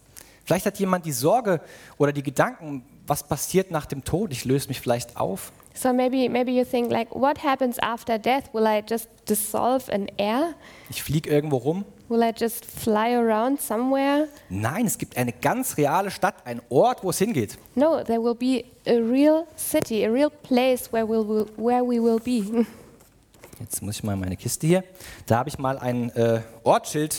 Vielleicht 0.44 0.65
hat 0.65 0.80
jemand 0.80 1.06
die 1.06 1.12
Sorge 1.13 1.62
oder 1.98 2.12
die 2.12 2.24
Gedanken, 2.24 2.84
was 3.08 3.24
passiert 3.24 3.72
nach 3.72 3.86
dem 3.86 4.03
Tod? 4.03 4.32
Ich 4.32 4.46
löse 4.46 4.68
mich 4.68 4.82
vielleicht 4.82 5.18
auf. 5.18 5.51
So 5.74 5.94
maybe 5.94 6.30
maybe 6.30 6.51
you 6.51 6.65
think 6.65 6.91
like, 6.91 7.13
what 7.15 7.44
happens 7.44 7.80
after 7.80 8.20
death? 8.20 8.53
Will 8.53 8.65
I 8.65 8.84
just 8.88 9.08
dissolve 9.30 9.89
in 9.91 10.08
air? 10.18 10.53
Ich 10.89 11.01
fliege 11.01 11.30
irgendwo 11.30 11.58
rum. 11.58 11.86
Will 12.12 12.24
I 12.24 12.34
just 12.38 12.65
fly 12.65 13.13
around 13.13 13.62
somewhere? 13.62 14.27
Nein, 14.50 14.86
es 14.86 14.98
gibt 14.98 15.15
eine 15.15 15.32
ganz 15.32 15.77
reale 15.77 16.12
Stadt, 16.12 16.36
ein 16.44 16.62
Ort, 16.68 17.06
wo 17.06 17.10
es 17.12 17.20
hingeht. 17.20 17.58
No, 17.74 18.03
there 18.03 18.22
will 18.22 18.36
be 18.36 18.65
a 18.86 19.00
real 19.00 19.48
city, 19.56 20.06
a 20.06 20.12
real 20.12 20.30
place 20.30 20.91
where, 20.91 21.08
we'll, 21.08 21.48
where 21.56 21.82
we 21.82 22.03
will 22.03 22.20
be. 22.20 22.65
Jetzt 23.62 23.82
muss 23.82 23.96
ich 23.96 24.03
mal 24.03 24.18
meine 24.18 24.36
Kiste 24.36 24.68
hier. 24.68 24.84
Da 25.25 25.38
habe 25.38 25.48
ich 25.48 25.58
mal 25.58 25.80
ein 25.80 26.10
äh, 26.10 26.41
Ortsschild 26.65 27.15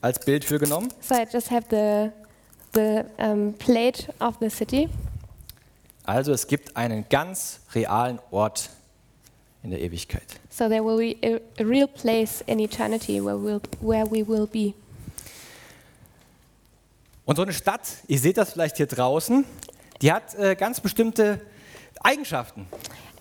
als 0.00 0.18
Bild 0.18 0.46
für 0.46 0.58
genommen. 0.58 0.88
so 1.02 1.14
I 1.14 1.26
just 1.30 1.50
have 1.50 1.66
the, 1.68 2.10
the 2.72 3.04
um, 3.22 3.52
plate 3.58 4.08
of 4.18 4.36
the 4.40 4.48
city. 4.48 4.88
Also 6.04 6.32
es 6.32 6.46
gibt 6.46 6.74
einen 6.74 7.04
ganz 7.10 7.60
realen 7.74 8.18
Ort 8.30 8.70
in 9.62 9.70
der 9.70 9.80
Ewigkeit. 9.80 10.40
So 10.50 10.68
there 10.68 10.84
will 10.84 10.96
be 10.96 11.16
a, 11.22 11.40
a 11.60 11.64
real 11.64 11.86
place 11.86 12.42
in 12.46 12.58
eternity 12.58 13.20
where, 13.20 13.36
we'll, 13.36 13.60
where 13.80 14.06
we 14.10 14.26
will 14.26 14.46
be. 14.46 14.74
Und 17.24 17.36
so 17.36 17.42
eine 17.42 17.52
Stadt, 17.52 17.82
ihr 18.08 18.18
seht 18.18 18.36
das 18.36 18.52
vielleicht 18.52 18.76
hier 18.76 18.86
draußen, 18.86 19.44
die 20.00 20.12
hat 20.12 20.34
äh, 20.34 20.56
ganz 20.56 20.80
bestimmte 20.80 21.40
Eigenschaften. 22.00 22.66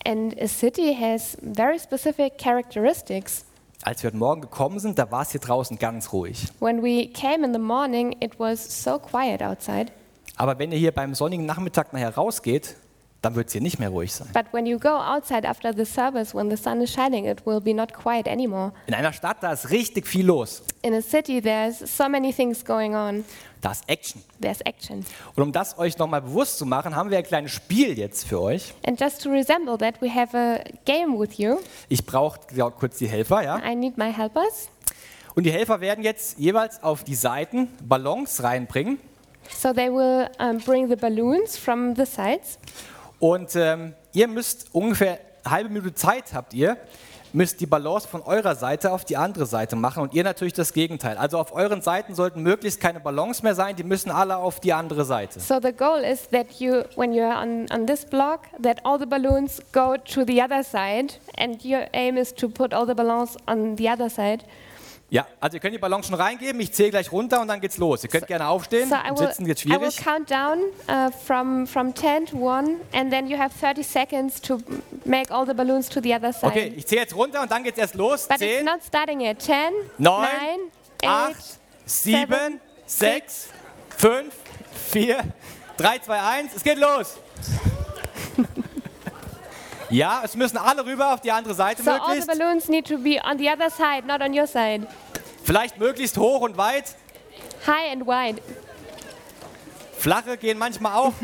And 0.03 0.35
a 0.41 0.47
city 0.47 0.95
has 0.99 1.37
very 1.53 1.79
specific 1.79 2.39
characteristics. 2.39 3.45
Als 3.83 4.01
wir 4.01 4.09
heute 4.09 4.17
Morgen 4.17 4.41
gekommen 4.41 4.79
sind, 4.79 4.97
da 4.97 5.09
war 5.11 5.21
es 5.21 5.31
hier 5.31 5.41
draußen 5.41 5.77
ganz 5.77 6.11
ruhig. 6.11 6.47
When 6.59 6.81
we 6.81 7.07
came 7.07 7.45
in 7.45 7.53
the 7.53 7.59
morning, 7.59 8.15
it 8.19 8.39
was 8.39 8.83
so 8.83 8.97
quiet 8.97 9.41
outside. 9.43 9.91
Aber 10.35 10.57
wenn 10.57 10.71
ihr 10.71 10.79
hier 10.79 10.91
beim 10.91 11.13
sonnigen 11.13 11.45
Nachmittag 11.45 11.93
nachher 11.93 12.15
rausgeht, 12.15 12.75
dann 13.21 13.35
wird 13.35 13.47
es 13.47 13.53
hier 13.53 13.61
nicht 13.61 13.79
mehr 13.79 13.89
ruhig 13.89 14.11
sein. 14.11 14.27
But 14.33 14.51
when 14.51 14.65
you 14.65 14.79
go 14.79 14.89
outside 14.89 15.47
after 15.47 15.73
the 15.73 15.85
service, 15.85 16.33
when 16.33 16.49
the 16.49 16.57
sun 16.57 16.81
is 16.81 16.91
shining, 16.91 17.25
it 17.25 17.45
will 17.45 17.61
be 17.61 17.73
not 17.73 17.93
quiet 17.93 18.27
anymore. 18.27 18.73
In 18.87 18.95
einer 18.95 19.13
Stadt, 19.13 19.37
da 19.41 19.53
ist 19.53 19.69
richtig 19.69 20.07
viel 20.07 20.25
los. 20.25 20.63
In 20.81 20.93
a 20.93 21.01
city, 21.01 21.39
there's 21.41 21.79
so 21.79 22.09
many 22.09 22.33
things 22.33 22.65
going 22.65 22.95
on. 22.95 23.23
Da 23.61 23.73
ist 23.73 23.87
Action. 23.87 24.23
There's 24.41 24.61
action. 24.61 25.05
Und 25.35 25.43
um 25.43 25.51
das 25.51 25.77
euch 25.77 25.95
nochmal 25.99 26.23
bewusst 26.23 26.57
zu 26.57 26.65
machen, 26.65 26.95
haben 26.95 27.11
wir 27.11 27.19
ein 27.19 27.23
kleines 27.23 27.51
Spiel 27.51 27.97
jetzt 27.97 28.27
für 28.27 28.41
euch. 28.41 28.73
And 28.87 28.99
just 28.99 29.21
to 29.21 29.29
resemble 29.29 29.77
that, 29.77 30.01
we 30.01 30.09
have 30.11 30.35
a 30.35 30.63
game 30.85 31.19
with 31.19 31.37
you. 31.37 31.59
Ich 31.89 32.03
brauche 32.03 32.39
kurz 32.79 32.97
die 32.97 33.07
Helfer, 33.07 33.43
ja? 33.43 33.61
I 33.63 33.75
need 33.75 33.97
my 33.97 34.11
helpers. 34.11 34.69
Und 35.35 35.43
die 35.43 35.51
Helfer 35.51 35.79
werden 35.79 36.03
jetzt 36.03 36.39
jeweils 36.39 36.81
auf 36.81 37.03
die 37.03 37.15
Seiten 37.15 37.67
Ballons 37.83 38.41
reinbringen. 38.41 38.99
So 39.49 39.73
they 39.73 39.91
will 39.91 40.27
um, 40.39 40.57
bring 40.57 40.89
the 40.89 40.95
balloons 40.95 41.55
from 41.55 41.95
the 41.95 42.05
sides. 42.05 42.57
Und 43.21 43.55
ähm, 43.55 43.93
ihr 44.13 44.27
müsst 44.27 44.73
ungefähr 44.73 45.19
eine 45.43 45.53
halbe 45.53 45.69
Minute 45.69 45.93
Zeit 45.93 46.33
habt 46.33 46.55
ihr, 46.55 46.75
müsst 47.33 47.61
die 47.61 47.67
Balance 47.67 48.07
von 48.07 48.23
eurer 48.23 48.55
Seite 48.55 48.91
auf 48.91 49.05
die 49.05 49.15
andere 49.15 49.45
Seite 49.45 49.75
machen 49.75 50.01
und 50.01 50.15
ihr 50.15 50.23
natürlich 50.23 50.53
das 50.53 50.73
Gegenteil. 50.73 51.17
Also 51.17 51.37
auf 51.37 51.53
euren 51.53 51.83
Seiten 51.83 52.15
sollten 52.15 52.41
möglichst 52.41 52.81
keine 52.81 52.99
Ballons 52.99 53.43
mehr 53.43 53.53
sein, 53.53 53.75
die 53.75 53.83
müssen 53.83 54.09
alle 54.09 54.37
auf 54.37 54.59
die 54.59 54.73
andere 54.73 55.05
Seite. 55.05 55.39
So 55.39 55.59
the 55.61 55.71
goal 55.71 55.99
is 56.03 56.27
that 56.29 56.47
you, 56.59 56.81
when 56.95 57.13
you're 57.13 57.39
on, 57.39 57.67
on 57.71 57.85
this 57.85 58.03
block, 58.05 58.47
that 58.61 58.83
all 58.83 58.99
the 58.99 59.05
balloons 59.05 59.61
go 59.71 59.97
to 59.97 60.25
the 60.25 60.41
other 60.41 60.63
side, 60.63 61.13
and 61.37 61.63
your 61.63 61.85
aim 61.93 62.17
is 62.17 62.33
to 62.33 62.49
put 62.49 62.73
all 62.73 62.87
the 62.87 62.95
balloons 62.95 63.37
on 63.45 63.77
the 63.77 63.87
other 63.87 64.09
side. 64.09 64.43
Ja, 65.13 65.27
also 65.41 65.57
ihr 65.57 65.59
könnt 65.59 65.73
die 65.73 65.77
Ballons 65.77 66.07
schon 66.07 66.15
reingeben, 66.15 66.61
ich 66.61 66.71
zähle 66.71 66.91
gleich 66.91 67.11
runter 67.11 67.41
und 67.41 67.49
dann 67.49 67.59
geht's 67.59 67.77
los. 67.77 68.01
Ihr 68.01 68.09
könnt 68.09 68.27
gerne 68.27 68.47
aufstehen, 68.47 68.87
So 68.89 68.95
will, 68.95 69.27
Sitzen 69.27 69.45
wird 69.45 69.65
I 69.65 69.69
will 69.71 69.91
schwierig. 69.91 69.97
count 69.97 70.31
down 70.31 70.59
uh, 70.87 71.11
from, 71.11 71.67
from 71.67 71.93
10 71.93 72.27
to 72.27 72.37
1, 72.37 72.77
and 72.93 73.11
then 73.11 73.27
you 73.27 73.37
have 73.37 73.53
30 73.53 73.83
seconds 73.83 74.39
to 74.39 74.59
make 75.03 75.29
all 75.29 75.45
the 75.45 75.53
balloons 75.53 75.89
to 75.89 75.99
the 76.01 76.15
other 76.15 76.31
side. 76.31 76.45
Okay, 76.51 76.73
ich 76.77 76.87
zähle 76.87 77.01
jetzt 77.01 77.13
runter 77.13 77.41
und 77.41 77.51
dann 77.51 77.61
geht's 77.65 77.77
erst 77.77 77.95
los. 77.95 78.25
But 78.29 78.39
it's 78.41 78.55
10, 78.55 78.63
not 78.63 78.81
starting 78.87 79.27
at 79.27 79.41
10, 79.41 79.73
9, 79.97 80.29
9, 81.03 81.09
8, 81.09 81.35
7, 81.85 82.61
6, 82.85 83.49
5, 83.97 84.33
4, 84.93 85.17
3, 85.75 85.99
2, 85.99 86.21
1. 86.21 86.55
Es 86.55 86.63
geht 86.63 86.77
los. 86.77 87.17
Ja, 89.89 90.21
es 90.23 90.35
müssen 90.37 90.57
alle 90.57 90.85
rüber 90.85 91.13
auf 91.13 91.19
die 91.19 91.33
andere 91.33 91.53
Seite 91.53 91.83
So 91.83 91.91
all 91.91 91.99
the 91.99 92.07
möglichst. 92.07 92.27
balloons 92.29 92.69
need 92.69 92.87
to 92.87 92.97
be 92.97 93.19
on 93.29 93.37
the 93.37 93.49
other 93.49 93.69
side, 93.69 94.03
not 94.07 94.21
on 94.21 94.33
your 94.33 94.47
side. 94.47 94.87
Vielleicht 95.43 95.77
möglichst 95.77 96.17
hoch 96.17 96.41
und 96.41 96.57
weit. 96.57 96.95
High 97.67 97.91
and 97.91 98.05
wide. 98.07 98.41
Flache 99.97 100.37
gehen 100.37 100.57
manchmal 100.57 100.93
auch. 100.93 101.13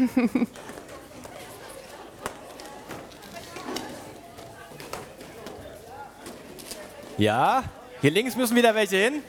Ja, 7.18 7.64
hier 8.02 8.12
links 8.12 8.36
müssen 8.36 8.56
wieder 8.56 8.76
welche 8.76 8.98
hin. 8.98 9.24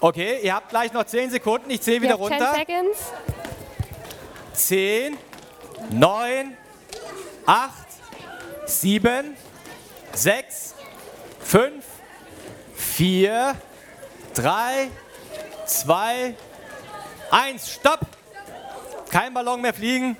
Okay, 0.00 0.40
ihr 0.42 0.54
habt 0.54 0.68
gleich 0.68 0.92
noch 0.92 1.04
10 1.04 1.30
Sekunden. 1.30 1.70
Ich 1.70 1.80
zähle 1.80 2.02
wieder 2.02 2.18
have 2.18 2.28
10 2.28 2.42
runter. 2.42 2.54
seconds. 2.54 2.98
10, 4.54 5.16
9, 5.92 6.56
8, 7.46 7.72
7, 8.66 9.36
6, 10.12 10.74
5, 11.44 11.84
4, 12.74 13.56
3, 14.34 14.90
2, 15.66 16.34
1. 17.30 17.72
Stopp! 17.72 18.00
Kein 19.10 19.34
Ballon 19.34 19.60
mehr 19.60 19.74
fliegen. 19.74 20.16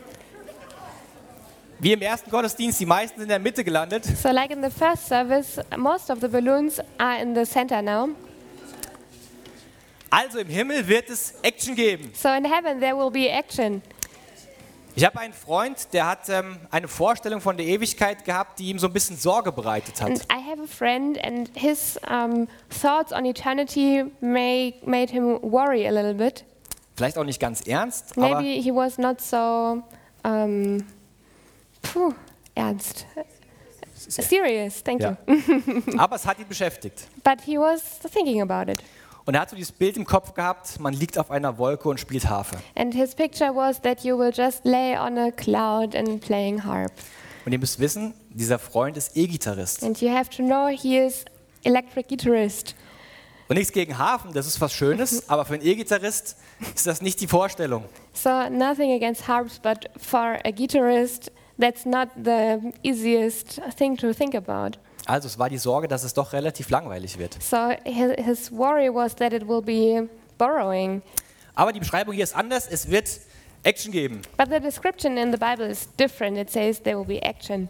Wie 1.78 1.92
im 1.92 2.02
ersten 2.02 2.30
Gottesdienst, 2.30 2.78
die 2.78 2.86
meisten 2.86 3.16
sind 3.16 3.24
in 3.24 3.28
der 3.30 3.38
Mitte 3.38 3.64
gelandet. 3.64 4.04
So 4.04 4.30
like 4.30 4.50
in 4.50 4.62
the 4.62 4.70
first 4.70 5.08
service, 5.08 5.58
most 5.76 6.10
of 6.10 6.20
the 6.20 6.28
balloons 6.28 6.80
are 6.98 7.20
in 7.20 7.34
the 7.34 7.44
center 7.44 7.82
now. 7.82 8.10
Also 10.10 10.38
im 10.38 10.48
Himmel 10.48 10.86
wird 10.86 11.08
es 11.08 11.34
Action 11.42 11.74
geben. 11.74 12.12
So 12.14 12.28
in 12.28 12.44
heaven 12.44 12.78
there 12.80 12.94
will 12.94 13.10
be 13.10 13.28
action. 13.30 13.82
Ich 14.94 15.04
habe 15.04 15.18
einen 15.20 15.32
Freund, 15.32 15.92
der 15.92 16.06
hat 16.06 16.28
ähm, 16.28 16.58
eine 16.70 16.87
Vorstellung 16.87 17.40
von 17.40 17.56
der 17.56 17.66
Ewigkeit 17.66 18.25
gehabt, 18.25 18.58
die 18.58 18.68
ihm 18.68 18.78
so 18.78 18.87
ein 18.88 18.92
bisschen 18.92 19.16
Sorge 19.16 19.50
bereitet 19.52 20.00
hat. 20.02 20.11
And 20.11 20.22
I 20.30 20.50
have 20.50 20.62
a 20.62 20.66
friend, 20.66 21.18
and 21.25 21.50
his 21.54 21.99
um, 22.11 22.46
thoughts 22.68 23.12
on 23.12 23.25
eternity 23.25 24.04
may 24.20 24.75
made 24.84 25.11
him 25.11 25.38
worry 25.42 25.87
a 25.87 25.90
little 25.90 26.14
bit. 26.14 26.44
Vielleicht 26.94 27.16
auch 27.16 27.25
nicht 27.25 27.40
ganz 27.40 27.62
ernst, 27.62 28.16
aber 28.18 28.40
Maybe 28.42 28.61
he 28.61 28.70
was 28.70 28.99
not 28.99 29.20
so 29.20 29.82
um, 30.25 30.84
phew, 31.82 32.12
ernst. 32.54 33.06
Serious, 33.94 34.82
thank 34.82 35.00
Ja. 35.00 35.16
you. 35.26 35.37
Aber 35.96 36.16
es 36.16 36.26
hat 36.26 36.38
ihn 36.40 36.49
beschäftigt. 36.49 37.06
But 37.22 37.40
he 37.46 37.56
was 37.56 38.00
thinking 38.12 38.42
about 38.42 38.70
it. 38.70 38.82
Und 39.24 39.34
er 39.34 39.42
hat 39.42 39.50
so 39.50 39.56
dieses 39.56 39.72
Bild 39.72 39.96
im 39.96 40.04
Kopf 40.04 40.34
gehabt, 40.34 40.80
man 40.80 40.94
liegt 40.94 41.16
auf 41.16 41.30
einer 41.30 41.56
Wolke 41.58 41.88
und 41.88 42.00
spielt 42.00 42.28
Harfe. 42.28 42.56
And 42.74 42.92
his 42.92 43.14
picture 43.14 43.54
was 43.54 43.80
that 43.82 44.02
you 44.02 44.18
will 44.18 44.32
just 44.34 44.64
lay 44.64 44.96
on 44.96 45.16
a 45.16 45.30
cloud 45.30 45.94
and 45.94 46.20
playing 46.20 46.64
harp. 46.64 46.92
Und 47.44 47.52
ihr 47.52 47.58
müsst 47.58 47.78
wissen, 47.78 48.14
dieser 48.30 48.58
Freund 48.58 48.96
ist 48.96 49.16
E-Gitarrist. 49.16 49.82
And 49.84 50.00
you 50.00 50.10
have 50.10 50.30
to 50.30 50.42
know 50.42 50.68
he 50.68 50.98
is 50.98 51.24
electric 51.62 52.08
guitarist. 52.08 52.74
Und 53.48 53.56
nichts 53.56 53.72
gegen 53.72 53.98
Hafen, 53.98 54.32
das 54.32 54.46
ist 54.46 54.60
was 54.60 54.72
Schönes, 54.72 55.28
aber 55.28 55.44
für 55.44 55.54
einen 55.54 55.66
E-Gitarrist 55.66 56.36
ist 56.74 56.86
das 56.86 57.02
nicht 57.02 57.20
die 57.20 57.26
Vorstellung. 57.26 57.84
So 58.12 58.48
nothing 58.48 58.92
against 58.92 59.28
harps, 59.28 59.58
but 59.58 59.88
for 59.96 60.38
a 60.44 60.50
guitarist, 60.50 61.30
that's 61.60 61.84
not 61.84 62.08
the 62.16 62.72
easiest 62.82 63.60
thing 63.76 63.96
to 63.96 64.12
think 64.12 64.34
about. 64.34 64.78
Also 65.06 65.26
es 65.28 65.38
war 65.38 65.49
die 65.49 65.59
Sorge, 65.59 65.88
dass 65.88 66.04
es 66.04 66.14
doch 66.14 66.32
relativ 66.32 66.71
langweilig 66.71 67.18
wird. 67.18 67.37
So 67.42 67.71
his, 67.85 68.12
his 68.25 68.52
worry 68.52 68.88
was 68.92 69.14
that 69.16 69.32
it 69.32 69.47
will 69.47 69.62
be 69.62 70.09
borrowing. 70.38 71.02
Aber 71.54 71.73
die 71.73 71.80
Beschreibung 71.80 72.14
hier 72.14 72.25
ist 72.25 72.35
anders, 72.37 72.66
es 72.71 72.88
wird 72.88 73.09
Action 73.64 73.92
geben. 73.92 74.23
But 74.37 74.49
the 74.50 74.61
description 74.61 75.16
in 75.16 75.32
the 75.32 75.38
Bible 75.38 75.66
is 75.68 75.88
different. 75.99 76.37
It 76.38 76.50
says 76.50 76.80
there 76.82 76.97
will 76.99 77.06
be 77.06 77.23
action. 77.23 77.68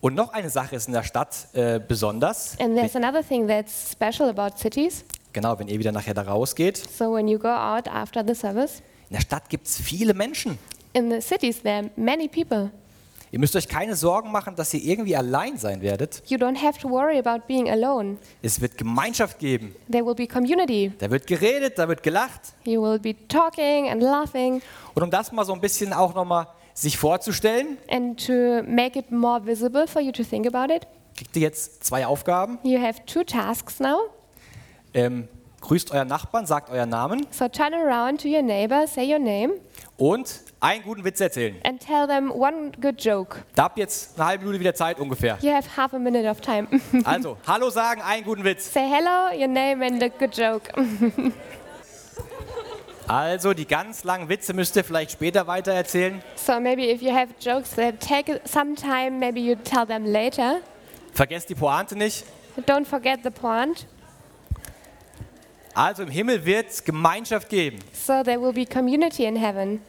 Und 0.00 0.14
noch 0.14 0.32
eine 0.34 0.50
Sache 0.50 0.76
ist 0.76 0.86
in 0.86 0.92
der 0.92 1.02
Stadt 1.02 1.48
äh, 1.54 1.80
besonders. 1.80 2.58
And 2.60 2.76
there's 2.76 2.94
another 2.94 3.22
thing 3.26 3.48
that's 3.48 3.90
special 3.92 4.28
about 4.28 4.58
cities. 4.58 5.04
Genau, 5.32 5.58
wenn 5.58 5.66
ihr 5.68 5.78
wieder 5.78 5.92
nachher 5.92 6.14
da 6.14 6.22
rausgeht. 6.22 6.76
So 6.76 7.14
when 7.14 7.26
you 7.26 7.38
go 7.38 7.48
out 7.48 7.88
after 7.88 8.22
the 8.26 8.34
service, 8.34 8.82
In 9.08 9.14
der 9.16 9.20
Stadt 9.22 9.48
gibt 9.48 9.66
es 9.66 9.80
viele 9.80 10.12
Menschen. 10.14 10.58
in 10.92 11.10
the 11.10 11.20
cities 11.20 11.60
there 11.62 11.76
are 11.78 11.90
many 11.96 12.28
people. 12.28 12.70
Ihr 13.30 13.40
müsst 13.40 13.56
euch 13.56 13.66
keine 13.66 13.96
Sorgen 13.96 14.30
machen, 14.30 14.54
dass 14.54 14.72
ihr 14.74 14.82
irgendwie 14.82 15.16
allein 15.16 15.56
sein 15.56 15.80
werdet. 15.82 16.22
You 16.26 16.38
don't 16.38 16.60
have 16.62 16.78
to 16.80 16.88
worry 16.88 17.18
about 17.18 17.46
being 17.48 17.68
alone. 17.68 18.18
Es 18.42 18.60
wird 18.60 18.78
Gemeinschaft 18.78 19.38
geben. 19.40 19.74
There 19.90 20.06
will 20.06 20.14
be 20.14 20.26
community. 20.28 20.92
Da 20.98 21.10
wird 21.10 21.26
geredet, 21.26 21.78
da 21.78 21.88
wird 21.88 22.02
gelacht. 22.02 22.40
You 22.64 22.80
will 22.82 22.98
be 23.00 23.14
talking 23.28 23.88
and 23.90 24.00
laughing. 24.02 24.62
Und 24.94 25.02
um 25.02 25.10
das 25.10 25.32
mal 25.32 25.44
so 25.44 25.52
ein 25.52 25.60
bisschen 25.60 25.92
auch 25.92 26.14
nochmal 26.14 26.46
sich 26.74 26.96
vorzustellen, 26.98 27.78
And 27.90 28.24
to 28.26 28.62
make 28.64 28.98
it 28.98 29.10
more 29.10 29.44
visible 29.44 29.86
for 29.86 30.00
you 30.02 30.12
to 30.12 30.22
think 30.24 30.46
about 30.52 30.72
it, 30.72 30.86
kriegt 31.16 31.34
ihr 31.36 31.42
jetzt 31.42 31.82
zwei 31.84 32.06
Aufgaben. 32.06 32.58
you 32.62 32.80
have 32.80 33.04
two 33.06 33.24
tasks 33.24 33.80
now. 33.80 33.98
Ähm, 34.92 35.28
grüßt 35.60 35.92
euren 35.92 36.08
Nachbarn, 36.08 36.46
sagt 36.46 36.70
euren 36.70 36.88
Namen 36.90 37.26
So 37.30 37.48
turn 37.48 37.74
around 37.74 38.20
to 38.22 38.28
your 38.28 38.42
neighbor, 38.42 38.86
say 38.86 39.10
your 39.10 39.18
name, 39.18 39.54
und 39.96 40.42
einen 40.60 40.82
guten 40.82 41.04
Witz 41.04 41.20
erzählen. 41.20 41.56
and 41.64 41.80
tell 41.80 42.06
them 42.06 42.30
one 42.30 42.72
good 42.80 43.02
joke. 43.02 43.44
Da 43.54 43.64
habt 43.64 43.78
ihr 43.78 43.82
jetzt 43.82 44.18
eine 44.18 44.26
halbe 44.28 44.44
Minute 44.44 44.60
wieder 44.60 44.74
Zeit 44.74 44.98
ungefähr. 44.98 45.38
You 45.40 45.52
have 45.52 45.76
half 45.76 45.94
a 45.94 45.98
minute 45.98 46.28
of 46.28 46.40
time. 46.40 46.66
Also, 47.04 47.36
Hallo 47.46 47.70
sagen, 47.70 48.02
einen 48.02 48.24
guten 48.24 48.44
Witz. 48.44 48.72
say 48.72 48.88
hello, 48.88 49.30
your 49.38 49.48
name, 49.48 49.84
and 49.84 50.02
a 50.02 50.08
good 50.08 50.36
joke. 50.36 50.70
Also, 53.06 53.52
die 53.52 53.66
ganz 53.66 54.02
langen 54.04 54.30
Witze 54.30 54.54
müsst 54.54 54.76
ihr 54.76 54.84
vielleicht 54.84 55.10
später 55.12 55.46
weiter 55.46 55.72
erzählen. 55.74 56.22
so 56.36 56.58
maybe 56.58 56.90
if 56.90 57.02
you 57.02 57.12
have 57.14 57.28
jokes 57.38 57.74
that 57.74 58.00
take 58.00 58.40
some 58.46 58.74
time, 58.74 59.18
maybe 59.18 59.40
you 59.40 59.54
tell 59.56 59.84
them 59.86 60.06
later. 60.06 60.60
Vergesst 61.12 61.50
die 61.50 61.54
Pointe 61.54 61.96
nicht. 61.96 62.24
Don't 62.66 62.86
forget 62.86 63.20
the 63.22 63.30
point. 63.30 63.86
Also, 65.74 66.04
im 66.04 66.10
Himmel 66.10 66.44
wird 66.44 66.70
es 66.70 66.84
Gemeinschaft 66.84 67.48
geben. 67.48 67.78
So 67.92 68.22
there 68.22 68.40
will 68.40 68.52
be 68.52 68.64
community 68.64 69.24
in 69.24 69.36
heaven. 69.36 69.80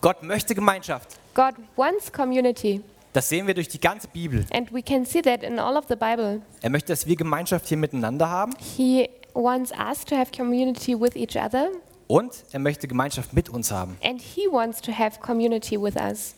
Gott 0.00 0.22
möchte 0.22 0.54
Gemeinschaft. 0.54 1.18
God 1.34 1.54
wants 1.76 2.12
community. 2.12 2.82
Das 3.12 3.28
sehen 3.28 3.46
wir 3.46 3.54
durch 3.54 3.68
die 3.68 3.80
ganze 3.80 4.08
Bibel. 4.08 4.46
And 4.52 4.72
we 4.72 4.82
can 4.82 5.04
see 5.04 5.20
that 5.22 5.42
in 5.42 5.58
all 5.58 5.76
of 5.76 5.84
the 5.88 5.96
Bible. 5.96 6.40
Er 6.62 6.70
möchte, 6.70 6.92
dass 6.92 7.06
wir 7.06 7.16
Gemeinschaft 7.16 7.68
hier 7.68 7.76
miteinander 7.76 8.28
haben 8.30 8.54
He 8.58 9.08
wants 9.34 9.70
us 9.72 10.04
to 10.04 10.16
have 10.16 10.30
community 10.36 10.98
with 10.98 11.14
each 11.16 11.36
other, 11.36 11.68
und 12.06 12.32
er 12.52 12.58
möchte 12.60 12.86
Gemeinschaft 12.88 13.32
mit 13.32 13.48
uns 13.48 13.70
haben. 13.70 13.96
and 14.02 14.20
He 14.20 14.46
wants 14.50 14.80
to 14.82 14.92
have 14.92 15.20
community 15.20 15.80
with 15.80 15.96
us. 15.96 16.34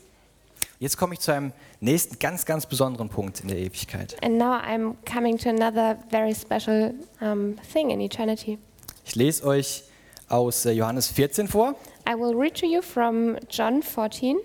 Jetzt 0.78 0.96
komme 0.96 1.14
ich 1.14 1.20
zu 1.20 1.32
einem 1.32 1.52
nächsten 1.80 2.18
ganz, 2.18 2.44
ganz 2.44 2.66
besonderen 2.66 3.08
Punkt 3.08 3.40
in 3.40 3.48
der 3.48 3.58
Ewigkeit. 3.58 4.16
And 4.22 4.38
now 4.38 4.56
I'm 4.56 4.94
coming 5.10 5.38
to 5.38 5.48
another 5.48 5.96
very 6.10 6.34
special 6.34 6.94
um, 7.20 7.56
thing 7.72 7.90
in 7.90 8.00
eternity. 8.00 8.58
Ich 9.04 9.14
lese 9.14 9.44
euch 9.44 9.84
aus 10.28 10.64
äh, 10.66 10.72
Johannes 10.72 11.08
14 11.08 11.48
vor 11.48 11.74
I 12.08 12.14
will 12.14 12.36
read 12.36 12.54
to 12.60 12.66
you 12.66 12.82
from 12.82 13.36
John 13.48 13.82
14, 13.82 14.36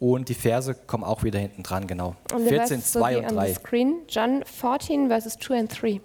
und 0.00 0.28
die 0.28 0.34
Verse 0.34 0.74
kommen 0.74 1.04
auch 1.04 1.24
wieder 1.24 1.38
hinten 1.38 1.62
dran, 1.62 1.86
genau. 1.86 2.14
and 2.32 2.44
the 2.44 2.48
14, 2.50 2.80
verses 2.80 2.94
will 2.94 3.02
2 3.02 3.12
be 3.12 3.18
und 3.18 3.24
on 3.24 3.30
the 3.30 3.36
3. 3.36 3.54
screen. 3.54 3.94
John 4.08 4.44
14, 4.44 5.08
verses 5.08 5.38
2 5.38 5.58
and 5.58 5.80
3. 5.80 6.00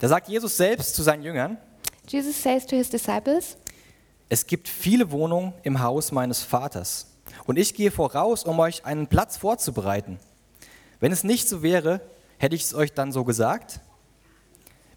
Da 0.00 0.08
sagt 0.08 0.28
Jesus 0.28 0.56
selbst 0.56 0.94
zu 0.94 1.02
seinen 1.02 1.22
Jüngern, 1.22 1.58
Jesus 2.06 2.42
says 2.42 2.66
to 2.66 2.76
his 2.76 2.90
disciples, 2.90 3.56
es 4.28 4.46
gibt 4.46 4.68
viele 4.68 5.10
Wohnungen 5.10 5.52
im 5.62 5.80
Haus 5.82 6.12
meines 6.12 6.42
Vaters 6.42 7.06
und 7.46 7.58
ich 7.58 7.74
gehe 7.74 7.90
voraus, 7.90 8.44
um 8.44 8.58
euch 8.58 8.84
einen 8.84 9.06
Platz 9.06 9.36
vorzubereiten. 9.36 10.18
Wenn 11.00 11.12
es 11.12 11.24
nicht 11.24 11.48
so 11.48 11.62
wäre, 11.62 12.00
hätte 12.38 12.54
ich 12.54 12.62
es 12.62 12.74
euch 12.74 12.92
dann 12.92 13.12
so 13.12 13.24
gesagt. 13.24 13.80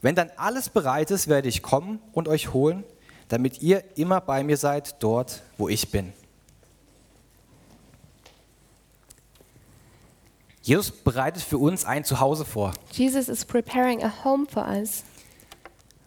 Wenn 0.01 0.15
dann 0.15 0.31
alles 0.35 0.69
bereit 0.69 1.11
ist, 1.11 1.27
werde 1.27 1.47
ich 1.47 1.61
kommen 1.61 1.99
und 2.11 2.27
euch 2.27 2.53
holen, 2.53 2.83
damit 3.29 3.61
ihr 3.61 3.83
immer 3.95 4.19
bei 4.21 4.43
mir 4.43 4.57
seid, 4.57 5.01
dort, 5.01 5.41
wo 5.57 5.69
ich 5.69 5.91
bin. 5.91 6.13
Jesus 10.61 10.91
bereitet 10.91 11.43
für 11.43 11.57
uns 11.57 11.83
ein 11.83 12.05
Zuhause 12.05 12.45
vor. 12.45 12.73
Jesus 12.91 13.27
is 13.27 13.43
preparing 13.43 14.01
a 14.01 14.11
home 14.23 14.45
for 14.45 14.65
us. 14.65 15.03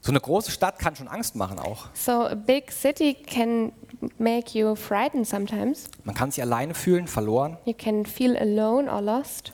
So 0.01 0.13
eine 0.13 0.21
große 0.21 0.51
Stadt 0.51 0.79
kann 0.79 0.97
schon 0.97 1.09
Angst 1.09 1.35
machen 1.35 1.59
auch. 1.59 1.89
So 1.95 2.13
a 2.13 2.35
big 2.35 2.71
city 2.71 3.13
can 3.13 3.73
make 4.19 4.59
you 4.59 4.75
frightened 4.75 5.27
sometimes. 5.27 5.89
Man 6.05 6.15
kann 6.15 6.31
sich 6.31 6.43
alleine 6.43 6.75
fühlen, 6.75 7.07
verloren. 7.07 7.57
You 7.65 7.75
can 7.75 8.07
feel 8.07 8.37
alone 8.37 8.91
or 8.93 9.01
lost. 9.01 9.53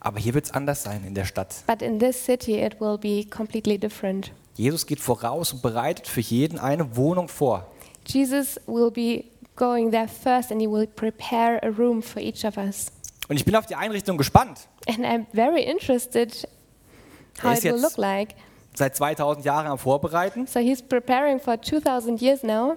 Aber 0.00 0.20
hier 0.20 0.34
wird 0.34 0.46
es 0.46 0.50
anders 0.52 0.82
sein 0.82 1.04
in 1.04 1.14
der 1.14 1.24
Stadt. 1.24 1.64
But 1.66 1.82
in 1.82 1.98
this 1.98 2.24
city, 2.24 2.62
it 2.62 2.80
will 2.80 2.98
be 2.98 3.24
completely 3.28 3.78
different. 3.78 4.32
Jesus 4.54 4.86
geht 4.86 5.00
voraus 5.00 5.52
und 5.52 5.62
bereitet 5.62 6.06
für 6.06 6.20
jeden 6.20 6.58
eine 6.58 6.96
Wohnung 6.96 7.28
vor. 7.28 7.66
Jesus 8.06 8.60
will 8.66 8.90
be 8.90 9.24
going 9.56 9.90
there 9.90 10.08
first 10.08 10.52
and 10.52 10.60
he 10.60 10.68
will 10.68 10.86
prepare 10.86 11.60
a 11.62 11.68
room 11.68 12.02
for 12.02 12.22
each 12.22 12.44
of 12.44 12.56
us. 12.56 12.92
Und 13.28 13.36
ich 13.36 13.44
bin 13.44 13.56
auf 13.56 13.66
die 13.66 13.74
Einrichtung 13.74 14.16
gespannt. 14.16 14.68
And 14.86 15.00
I'm 15.00 15.26
very 15.32 15.62
interested 15.62 16.48
how 17.42 17.56
it 17.56 17.64
will 17.64 17.80
look 17.80 17.96
like. 17.96 18.34
Seit 18.74 18.94
2000 18.94 19.44
Jahren 19.44 19.66
am 19.66 19.78
Vorbereiten. 19.78 20.46
So 20.46 20.60
he's 20.60 20.82
preparing 20.82 21.40
for 21.40 21.60
2000 21.60 22.20
years 22.20 22.42
now. 22.42 22.76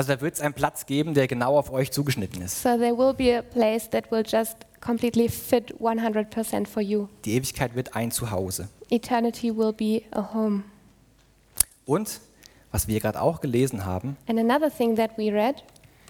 Also 0.00 0.14
da 0.14 0.20
wird 0.22 0.32
es 0.32 0.40
einen 0.40 0.54
Platz 0.54 0.86
geben, 0.86 1.12
der 1.12 1.28
genau 1.28 1.58
auf 1.58 1.70
euch 1.70 1.90
zugeschnitten 1.90 2.40
ist. 2.40 2.62
So 2.62 2.70
there 2.78 2.96
will 2.96 3.12
be 3.12 3.36
a 3.36 3.42
place 3.42 3.90
that 3.90 4.10
will 4.10 4.22
just 4.26 4.56
completely 4.80 5.28
fit 5.28 5.74
100% 5.78 6.66
for 6.66 6.80
you. 6.80 7.08
Die 7.26 7.34
Ewigkeit 7.34 7.74
wird 7.74 7.94
ein 7.94 8.10
Zuhause. 8.10 8.70
Eternity 8.88 9.54
will 9.54 9.74
be 9.74 10.00
a 10.12 10.32
home. 10.32 10.62
Und, 11.84 12.22
was 12.72 12.88
wir 12.88 12.98
gerade 12.98 13.20
auch 13.20 13.42
gelesen 13.42 13.84
haben, 13.84 14.16
And 14.26 14.38
another 14.38 14.74
thing 14.74 14.96
that 14.96 15.18
we 15.18 15.30
read, 15.30 15.62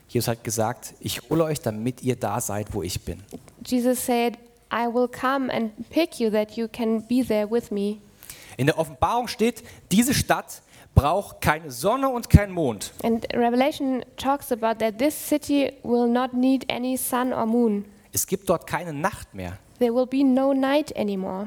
Jesus 0.09 0.29
hat 0.29 0.45
gesagt, 0.45 0.95
ich 1.01 1.29
hole 1.29 1.43
euch, 1.43 1.61
damit 1.61 2.01
ihr 2.05 2.15
da 2.15 2.41
seid, 2.41 2.73
wo 2.73 2.85
ich 2.85 3.01
bin. 3.01 3.25
Jesus 3.67 4.07
said, 4.07 4.39
I 4.73 4.87
will 4.87 5.09
come 5.09 5.53
and 5.53 5.73
pick 5.91 6.21
you 6.21 6.31
that 6.31 6.53
you 6.53 6.69
can 6.69 7.03
be 7.09 7.25
there 7.27 7.51
with 7.51 7.73
me. 7.73 7.97
In 8.57 8.67
der 8.67 8.79
Offenbarung 8.79 9.27
steht, 9.27 9.65
diese 9.91 10.15
Stadt 10.15 10.63
braucht 10.95 11.41
keine 11.41 11.71
Sonne 11.71 12.09
und 12.09 12.29
kein 12.29 12.51
Mond. 12.51 12.93
And 13.03 13.27
Revelation 13.35 14.05
talks 14.17 14.53
about 14.53 14.79
that 14.81 14.99
this 14.99 15.15
city 15.15 15.73
will 15.83 16.07
not 16.07 16.33
need 16.33 16.71
any 16.71 16.97
sun 16.97 17.33
or 17.33 17.47
moon. 17.47 17.85
Es 18.13 18.27
gibt 18.27 18.49
dort 18.49 18.67
keine 18.67 18.93
Nacht 18.93 19.35
mehr. 19.35 19.59
There 19.79 19.95
will 19.95 20.07
be 20.07 20.25
no 20.25 20.53
night 20.53 20.95
anymore. 20.97 21.47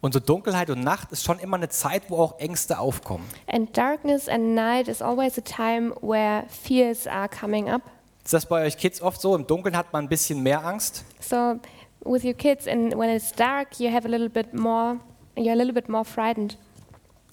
Und 0.00 0.12
so 0.12 0.20
Dunkelheit 0.20 0.68
und 0.68 0.84
Nacht 0.84 1.12
ist 1.12 1.24
schon 1.24 1.38
immer 1.38 1.56
eine 1.56 1.70
Zeit, 1.70 2.10
wo 2.10 2.18
auch 2.18 2.38
Ängste 2.38 2.78
aufkommen. 2.78 3.24
And 3.46 3.74
darkness 3.74 4.28
and 4.28 4.54
night 4.54 4.86
is 4.86 5.00
always 5.00 5.38
a 5.38 5.40
time 5.40 5.94
where 6.02 6.44
fears 6.48 7.06
are 7.06 7.28
coming 7.28 7.70
up. 7.70 7.82
Ist 8.22 8.34
das 8.34 8.46
bei 8.46 8.66
euch 8.66 8.76
Kids 8.76 9.00
oft 9.00 9.20
so? 9.20 9.34
Im 9.34 9.46
Dunkeln 9.46 9.76
hat 9.76 9.92
man 9.92 10.04
ein 10.04 10.08
bisschen 10.08 10.42
mehr 10.42 10.64
Angst. 10.64 11.04
So 11.20 11.58
with 12.04 12.24
your 12.24 12.34
kids 12.34 12.68
and 12.68 12.94
when 12.98 13.08
it's 13.08 13.32
dark 13.32 13.78
you 13.78 13.90
have 13.90 14.06
a 14.06 14.10
little 14.10 14.28
bit 14.28 14.52
more 14.52 14.98
you're 15.36 15.52
a 15.52 15.54
little 15.54 15.72
bit 15.72 15.88
more 15.88 16.04
frightened. 16.04 16.58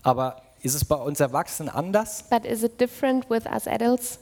Aber 0.04 0.42
ist 0.62 0.76
es 0.76 0.86
bei 0.86 0.96
uns 0.96 1.20
Erwachsenen 1.20 1.70
anders? 1.70 2.24
But 2.30 2.46
is 2.46 2.64
it 2.64 2.80
different 2.80 3.30
with 3.30 3.46
us 3.46 3.68
adults? 3.68 4.20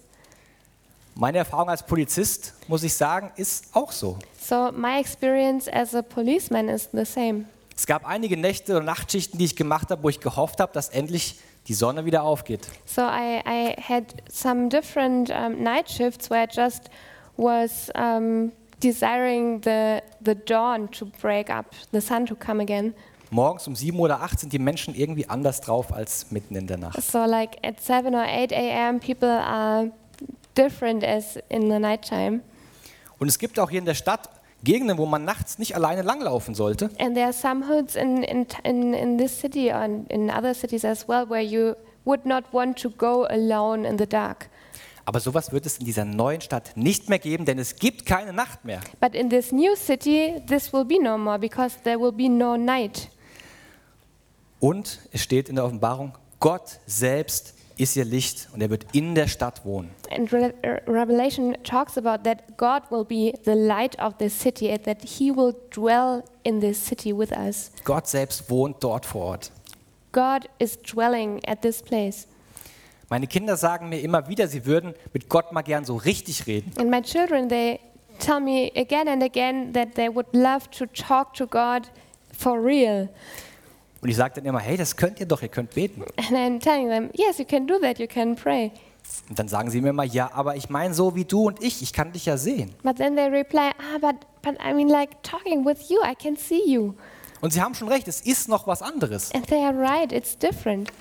Meine 1.16 1.40
Erfahrung 1.40 1.70
als 1.70 1.84
Polizist, 1.84 2.54
muss 2.68 2.84
ich 2.84 2.94
sagen, 2.94 3.32
ist 3.36 3.76
auch 3.76 3.92
so. 3.92 4.18
So 4.40 4.72
my 4.72 5.00
experience 5.00 5.68
as 5.68 5.94
a 5.94 6.02
policeman 6.02 6.70
is 6.70 6.88
the 6.94 7.04
same. 7.04 7.46
Es 7.76 7.86
gab 7.86 8.06
einige 8.06 8.38
Nächte 8.38 8.78
und 8.78 8.86
Nachtschichten, 8.86 9.38
die 9.38 9.46
ich 9.46 9.56
gemacht 9.56 9.90
habe, 9.90 10.04
wo 10.04 10.10
ich 10.10 10.20
gehofft 10.20 10.60
habe, 10.60 10.72
dass 10.74 10.90
endlich 10.90 11.40
die 11.68 11.74
Sonne 11.74 12.06
wieder 12.06 12.24
aufgeht. 12.24 12.68
So 12.86 13.02
I, 13.02 13.42
I 13.46 13.76
had 13.82 14.04
some 14.30 14.70
different 14.70 15.30
um, 15.30 15.62
night 15.62 15.90
shifts 15.90 16.30
where 16.30 16.44
I 16.44 16.48
just 16.50 16.90
was 17.38 17.90
um, 17.96 18.52
desiring 18.82 19.62
the, 19.64 20.02
the 20.24 20.36
dawn 20.36 20.90
to 20.92 21.06
break 21.22 21.50
up, 21.50 21.68
the 21.92 22.02
sun 22.02 22.26
to 22.26 22.36
come 22.36 22.62
again. 22.62 22.94
Morgens 23.32 23.68
um 23.68 23.76
7 23.76 24.00
oder 24.00 24.22
8 24.22 24.40
sind 24.40 24.54
die 24.54 24.60
Menschen 24.60 24.96
irgendwie 24.96 25.30
anders 25.30 25.62
drauf 25.62 25.94
als 25.94 26.32
mitten 26.32 26.56
in 26.56 26.68
der 26.68 26.78
Nacht. 26.78 27.02
So 27.02 27.26
like 27.26 27.58
at 27.64 27.80
7 27.82 28.14
or 28.16 28.22
8 28.22 28.52
a.m. 28.52 29.00
people 29.00 29.30
are 29.30 29.92
different 30.58 31.04
as 31.04 31.38
in 31.50 31.70
the 31.70 31.80
nighttime. 31.80 32.42
Und 33.20 33.28
es 33.28 33.38
gibt 33.38 33.60
auch 33.60 33.70
hier 33.70 33.80
in 33.80 33.86
der 33.86 33.94
Stadt 33.96 34.30
Gegenden, 34.64 34.98
wo 34.98 35.06
man 35.06 35.24
nachts 35.24 35.58
nicht 35.58 35.76
alleine 35.76 36.02
langlaufen 36.02 36.54
sollte. 36.54 36.90
And 37.00 37.16
there 37.16 37.26
are 37.26 37.34
some 37.34 37.68
hoods 37.68 37.96
in, 37.96 38.24
in, 38.24 38.46
in, 38.64 38.94
in 38.94 39.18
this 39.18 39.40
city 39.40 39.72
or 39.72 39.84
in, 39.84 40.30
other 40.30 40.54
cities 40.54 40.84
as 40.84 41.08
well 41.08 41.30
where 41.30 41.42
you 41.42 41.76
would 42.04 42.26
not 42.26 42.44
want 42.52 42.78
to 42.82 42.90
go 42.90 43.26
alone 43.26 43.88
in 43.88 43.98
the 43.98 44.08
dark. 44.08 44.50
Aber 45.06 45.20
sowas 45.22 45.52
wird 45.52 45.66
es 45.66 45.78
in 45.78 45.86
dieser 45.86 46.06
neuen 46.06 46.42
Stadt 46.42 46.76
nicht 46.76 47.10
mehr 47.10 47.20
geben, 47.20 47.46
denn 47.46 47.58
es 47.58 47.78
gibt 47.78 48.06
keine 48.06 48.34
Nacht 48.34 48.66
mehr. 48.66 48.82
But 49.00 49.16
in 49.16 49.30
this 49.30 49.52
new 49.52 49.76
city, 49.76 50.42
this 50.48 50.74
will 50.74 50.86
be 50.86 51.02
no 51.02 51.18
more 51.18 51.40
because 51.40 51.78
there 51.84 52.00
will 52.00 52.12
be 52.12 52.28
no 52.30 52.58
night. 52.58 53.10
Und 54.60 55.00
es 55.12 55.22
steht 55.24 55.50
in 55.50 55.56
der 55.56 55.66
Offenbarung, 55.66 56.14
Gott 56.40 56.80
selbst 56.86 57.54
ist 57.78 57.96
ihr 57.96 58.04
Licht 58.04 58.50
und 58.54 58.62
er 58.62 58.70
wird 58.70 58.86
in 58.94 59.16
der 59.16 59.28
Stadt 59.30 59.64
wohnen. 59.66 59.90
And 60.12 60.32
Re- 60.34 60.54
Re- 60.64 60.82
Revelation 60.86 61.56
talks 61.64 61.98
about 61.98 62.24
that 62.24 62.58
God 62.58 62.84
will 62.92 63.06
be 63.06 63.34
the 63.46 63.54
light 63.54 63.98
of 64.00 64.18
this 64.18 64.38
city 64.38 64.70
and 64.70 64.84
that 64.84 64.98
He 65.02 65.32
will 65.34 65.56
dwell 65.74 66.24
in 66.44 66.60
this 66.60 66.86
city 66.86 67.18
with 67.18 67.32
us. 67.32 67.72
Gott 67.86 68.08
selbst 68.08 68.50
wohnt 68.50 68.84
dort 68.84 69.06
vor 69.06 69.26
Ort. 69.28 69.52
God 70.12 70.50
is 70.60 70.78
dwelling 70.82 71.40
at 71.48 71.62
this 71.62 71.82
place. 71.82 72.28
Meine 73.10 73.28
Kinder 73.28 73.56
sagen 73.56 73.88
mir 73.90 74.02
immer 74.02 74.28
wieder, 74.28 74.48
sie 74.48 74.66
würden 74.66 74.94
mit 75.14 75.30
Gott 75.30 75.52
mal 75.54 75.62
gern 75.62 75.86
so 75.86 75.96
richtig 75.96 76.48
reden. 76.48 76.72
And 76.78 76.90
my 76.90 77.02
children, 77.02 77.48
they 77.48 77.80
tell 78.20 78.42
me 78.42 78.72
again 78.76 79.08
and 79.08 79.24
again 79.24 79.72
that 79.74 79.96
they 79.96 80.10
would 80.14 80.28
love 80.34 80.70
to 80.72 80.86
talk 80.86 81.34
to 81.36 81.48
God 81.48 81.90
for 82.38 82.62
real. 82.62 83.08
Und 84.02 84.10
ich 84.10 84.16
sage 84.16 84.36
dann 84.36 84.46
immer, 84.46 84.60
hey, 84.60 84.78
das 84.78 84.96
könnt 84.96 85.20
ihr 85.20 85.26
doch, 85.26 85.42
ihr 85.42 85.50
könnt 85.50 85.74
beten. 85.74 86.04
And 86.18 86.32
I'm 86.32 86.60
telling 86.60 86.90
them, 86.90 87.10
yes, 87.14 87.38
you 87.38 87.46
can 87.46 87.68
do 87.68 87.78
that, 87.80 88.00
you 88.00 88.08
can 88.08 88.36
pray. 88.36 88.72
Und 89.28 89.40
dann 89.40 89.48
sagen 89.48 89.70
sie 89.70 89.82
mir 89.82 89.90
immer, 89.90 90.04
ja, 90.04 90.32
aber 90.34 90.56
ich 90.56 90.70
meine 90.70 90.94
so 90.94 91.16
wie 91.16 91.26
du 91.26 91.48
und 91.48 91.62
ich, 91.62 91.82
ich 91.82 91.94
kann 91.94 92.12
dich 92.12 92.26
ja 92.26 92.38
sehen. 92.38 92.74
But 92.84 92.98
then 92.98 93.16
they 93.16 93.28
reply, 93.28 93.72
ah, 93.78 93.98
but, 94.00 94.16
but 94.42 94.56
I 94.64 94.74
mean, 94.74 94.88
like 94.88 95.22
talking 95.24 95.66
with 95.66 95.90
you, 95.90 95.98
I 96.04 96.16
can 96.16 96.38
see 96.38 96.62
you. 96.66 96.94
Und 97.42 97.54
sie 97.54 97.62
haben 97.62 97.74
schon 97.74 97.88
recht, 97.88 98.08
es 98.08 98.22
ist 98.22 98.48
noch 98.50 98.68
was 98.68 98.82
anderes. 98.82 99.34
And 99.34 99.48
they 99.48 99.64
are 99.64 99.78
right, 99.78 100.12
it's 100.12 100.38
different. 100.38 100.92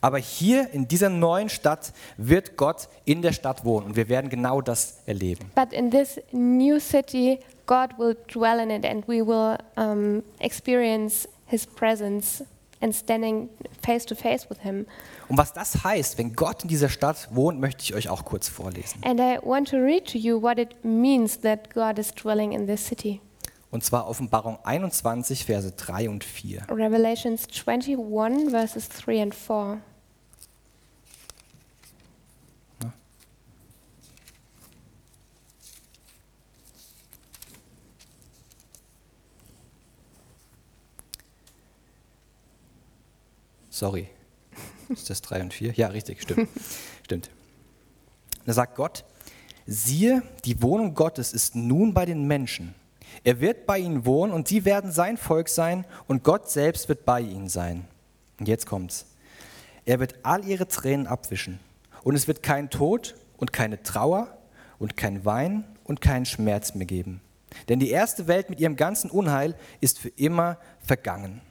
Aber 0.00 0.18
hier 0.18 0.70
in 0.72 0.86
dieser 0.86 1.08
neuen 1.08 1.48
Stadt 1.48 1.92
wird 2.16 2.56
Gott 2.56 2.88
in 3.04 3.20
der 3.20 3.32
Stadt 3.32 3.64
wohnen 3.64 3.86
und 3.86 3.96
wir 3.96 4.08
werden 4.08 4.30
genau 4.30 4.60
das 4.60 5.00
erleben. 5.06 5.50
But 5.56 5.72
in 5.72 5.90
this 5.90 6.20
new 6.30 6.78
city, 6.78 7.40
God 7.66 7.98
will 7.98 8.16
dwell 8.32 8.60
in 8.60 8.70
it 8.70 8.84
and 8.84 9.06
we 9.08 9.26
will 9.26 9.58
um, 9.76 10.22
experience 10.38 11.28
His 11.48 11.66
presence 11.66 12.44
and 12.80 12.94
standing 12.94 13.48
face 13.82 14.04
to 14.06 14.14
face 14.14 14.48
with 14.48 14.60
Him. 14.62 14.86
Und 15.28 15.36
was 15.36 15.52
das 15.52 15.84
heißt, 15.84 16.18
wenn 16.18 16.34
Gott 16.34 16.62
in 16.62 16.68
dieser 16.68 16.88
Stadt 16.88 17.28
wohnt, 17.32 17.60
möchte 17.60 17.82
ich 17.82 17.94
euch 17.94 18.08
auch 18.08 18.24
kurz 18.24 18.48
vorlesen. 18.48 19.02
And 19.04 19.20
I 19.20 19.38
want 19.42 19.68
to 19.70 19.76
read 19.76 20.06
to 20.12 20.18
you 20.18 20.40
what 20.40 20.58
it 20.58 20.84
means 20.84 21.40
that 21.40 21.72
God 21.74 21.98
is 21.98 22.14
dwelling 22.14 22.52
in 22.52 22.66
this 22.66 22.86
city. 22.86 23.20
Und 23.70 23.84
zwar 23.84 24.08
Offenbarung 24.08 24.58
21, 24.64 25.44
Verse 25.44 25.72
3 25.72 26.08
und 26.08 26.24
4. 26.24 26.66
Revelations 26.70 27.46
21, 27.66 28.50
verses 28.50 28.88
3 28.88 29.22
and 29.22 29.34
4. 29.34 29.80
Sorry. 43.78 44.08
Ist 44.88 45.08
das 45.08 45.22
3 45.22 45.40
und 45.40 45.54
4? 45.54 45.72
Ja, 45.74 45.86
richtig, 45.86 46.20
stimmt. 46.20 46.48
stimmt. 47.04 47.30
Da 48.44 48.52
sagt 48.52 48.74
Gott, 48.74 49.04
siehe, 49.66 50.24
die 50.44 50.60
Wohnung 50.62 50.94
Gottes 50.94 51.32
ist 51.32 51.54
nun 51.54 51.94
bei 51.94 52.04
den 52.04 52.26
Menschen. 52.26 52.74
Er 53.22 53.40
wird 53.40 53.66
bei 53.66 53.78
ihnen 53.78 54.04
wohnen 54.04 54.32
und 54.32 54.48
sie 54.48 54.64
werden 54.64 54.90
sein 54.90 55.16
Volk 55.16 55.48
sein 55.48 55.84
und 56.08 56.24
Gott 56.24 56.50
selbst 56.50 56.88
wird 56.88 57.04
bei 57.04 57.20
ihnen 57.20 57.48
sein. 57.48 57.86
Und 58.40 58.48
jetzt 58.48 58.66
kommt's. 58.66 59.06
Er 59.84 60.00
wird 60.00 60.16
all 60.24 60.44
ihre 60.44 60.66
Tränen 60.66 61.06
abwischen 61.06 61.60
und 62.02 62.16
es 62.16 62.26
wird 62.26 62.42
keinen 62.42 62.70
Tod 62.70 63.14
und 63.36 63.52
keine 63.52 63.84
Trauer 63.84 64.36
und 64.80 64.96
kein 64.96 65.24
Wein 65.24 65.62
und 65.84 66.00
keinen 66.00 66.26
Schmerz 66.26 66.74
mehr 66.74 66.86
geben. 66.86 67.20
Denn 67.68 67.78
die 67.78 67.90
erste 67.90 68.26
Welt 68.26 68.50
mit 68.50 68.58
ihrem 68.58 68.74
ganzen 68.74 69.08
Unheil 69.08 69.54
ist 69.80 70.00
für 70.00 70.10
immer 70.10 70.58
vergangen. 70.80 71.42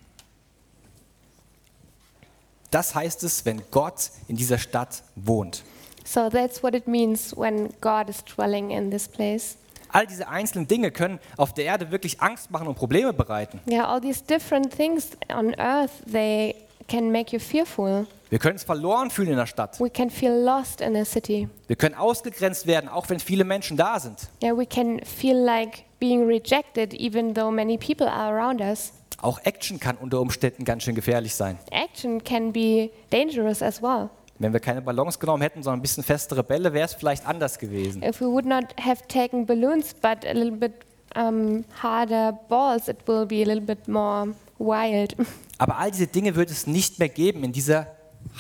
Das 2.71 2.95
heißt 2.95 3.23
es, 3.23 3.45
wenn 3.45 3.61
Gott 3.71 4.11
in 4.27 4.35
dieser 4.35 4.57
Stadt 4.57 5.03
wohnt. 5.15 5.63
So 6.05 6.29
that's 6.29 6.63
what 6.63 6.73
it 6.73 6.87
means 6.87 7.35
when 7.35 7.69
God 7.81 8.09
is 8.09 8.23
dwelling 8.23 8.71
in 8.71 8.91
this 8.91 9.07
place. 9.07 9.57
All 9.89 10.05
diese 10.05 10.27
einzelnen 10.27 10.67
Dinge 10.67 10.91
können 10.91 11.19
auf 11.37 11.53
der 11.53 11.65
Erde 11.65 11.91
wirklich 11.91 12.21
Angst 12.21 12.51
machen 12.51 12.67
und 12.67 12.75
Probleme 12.75 13.13
bereiten. 13.13 13.61
Yeah, 13.69 13.85
all 13.85 14.01
these 14.01 14.21
different 14.23 14.75
things 14.75 15.09
on 15.33 15.53
earth, 15.57 15.91
they 16.11 16.55
can 16.87 17.11
make 17.11 17.33
you 17.33 17.39
fearful. 17.39 18.05
Wir 18.29 18.39
können 18.39 18.53
uns 18.55 18.63
verloren 18.63 19.09
fühlen 19.09 19.29
in 19.29 19.37
der 19.37 19.45
Stadt. 19.45 19.79
We 19.79 19.89
can 19.89 20.09
feel 20.09 20.33
lost 20.33 20.81
in 20.81 20.95
a 20.97 21.05
city. 21.05 21.47
Wir 21.67 21.77
können 21.77 21.95
ausgegrenzt 21.95 22.67
werden, 22.67 22.89
auch 22.89 23.09
wenn 23.09 23.19
viele 23.19 23.45
Menschen 23.45 23.77
da 23.77 23.99
sind. 23.99 24.27
Yeah, 24.43 24.57
we 24.57 24.65
can 24.65 24.99
feel 25.05 25.37
like 25.37 25.85
being 25.99 26.25
rejected 26.27 26.93
even 26.93 27.33
though 27.33 27.49
many 27.49 27.77
people 27.77 28.09
are 28.09 28.37
around 28.37 28.59
us. 28.59 28.91
Auch 29.21 29.39
Action 29.45 29.79
kann 29.79 29.95
unter 29.97 30.19
Umständen 30.19 30.65
ganz 30.65 30.83
schön 30.83 30.93
gefährlich 30.93 31.33
sein. 31.33 31.57
Action 31.71 32.21
can 32.23 32.51
be 32.51 32.89
dangerous 33.09 33.61
as 33.61 33.81
well. 33.81 34.09
Wenn 34.39 34.53
wir 34.53 34.59
keine 34.59 34.81
Ballons 34.81 35.17
genommen 35.17 35.41
hätten, 35.41 35.63
sondern 35.63 35.79
ein 35.79 35.81
bisschen 35.81 36.03
festere 36.03 36.43
Bälle, 36.43 36.73
wäre 36.73 36.85
es 36.85 36.93
vielleicht 36.93 37.25
anders 37.25 37.57
gewesen. 37.57 38.03
If 38.03 38.19
we 38.21 38.27
would 38.27 38.45
not 38.45 38.65
have 38.79 39.07
taken 39.07 39.45
balloons 39.45 39.93
but 39.93 40.25
a 40.25 40.33
little 40.33 40.51
bit 40.51 40.73
um, 41.15 41.63
harder 41.81 42.33
balls, 42.49 42.87
it 42.87 42.97
will 43.07 43.25
be 43.25 43.41
a 43.41 43.45
little 43.45 43.61
bit 43.61 43.87
more 43.87 44.35
wild. 44.59 45.15
Aber 45.57 45.77
all 45.77 45.89
diese 45.89 46.07
Dinge 46.07 46.35
wird 46.35 46.51
es 46.51 46.67
nicht 46.67 46.99
mehr 46.99 47.09
geben 47.09 47.43
in 47.43 47.51
dieser 47.51 47.87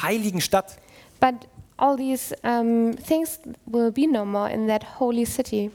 heiligen 0.01 0.41
Stadt. 0.41 0.77
but 1.19 1.35
all 1.77 1.95
these 1.95 2.35
um, 2.43 2.95
things 2.97 3.39
will 3.65 3.91
be 3.91 4.07
no 4.07 4.25
more 4.25 4.49
in 4.51 4.67
that 4.67 4.99
holy 4.99 5.25
city 5.25 5.71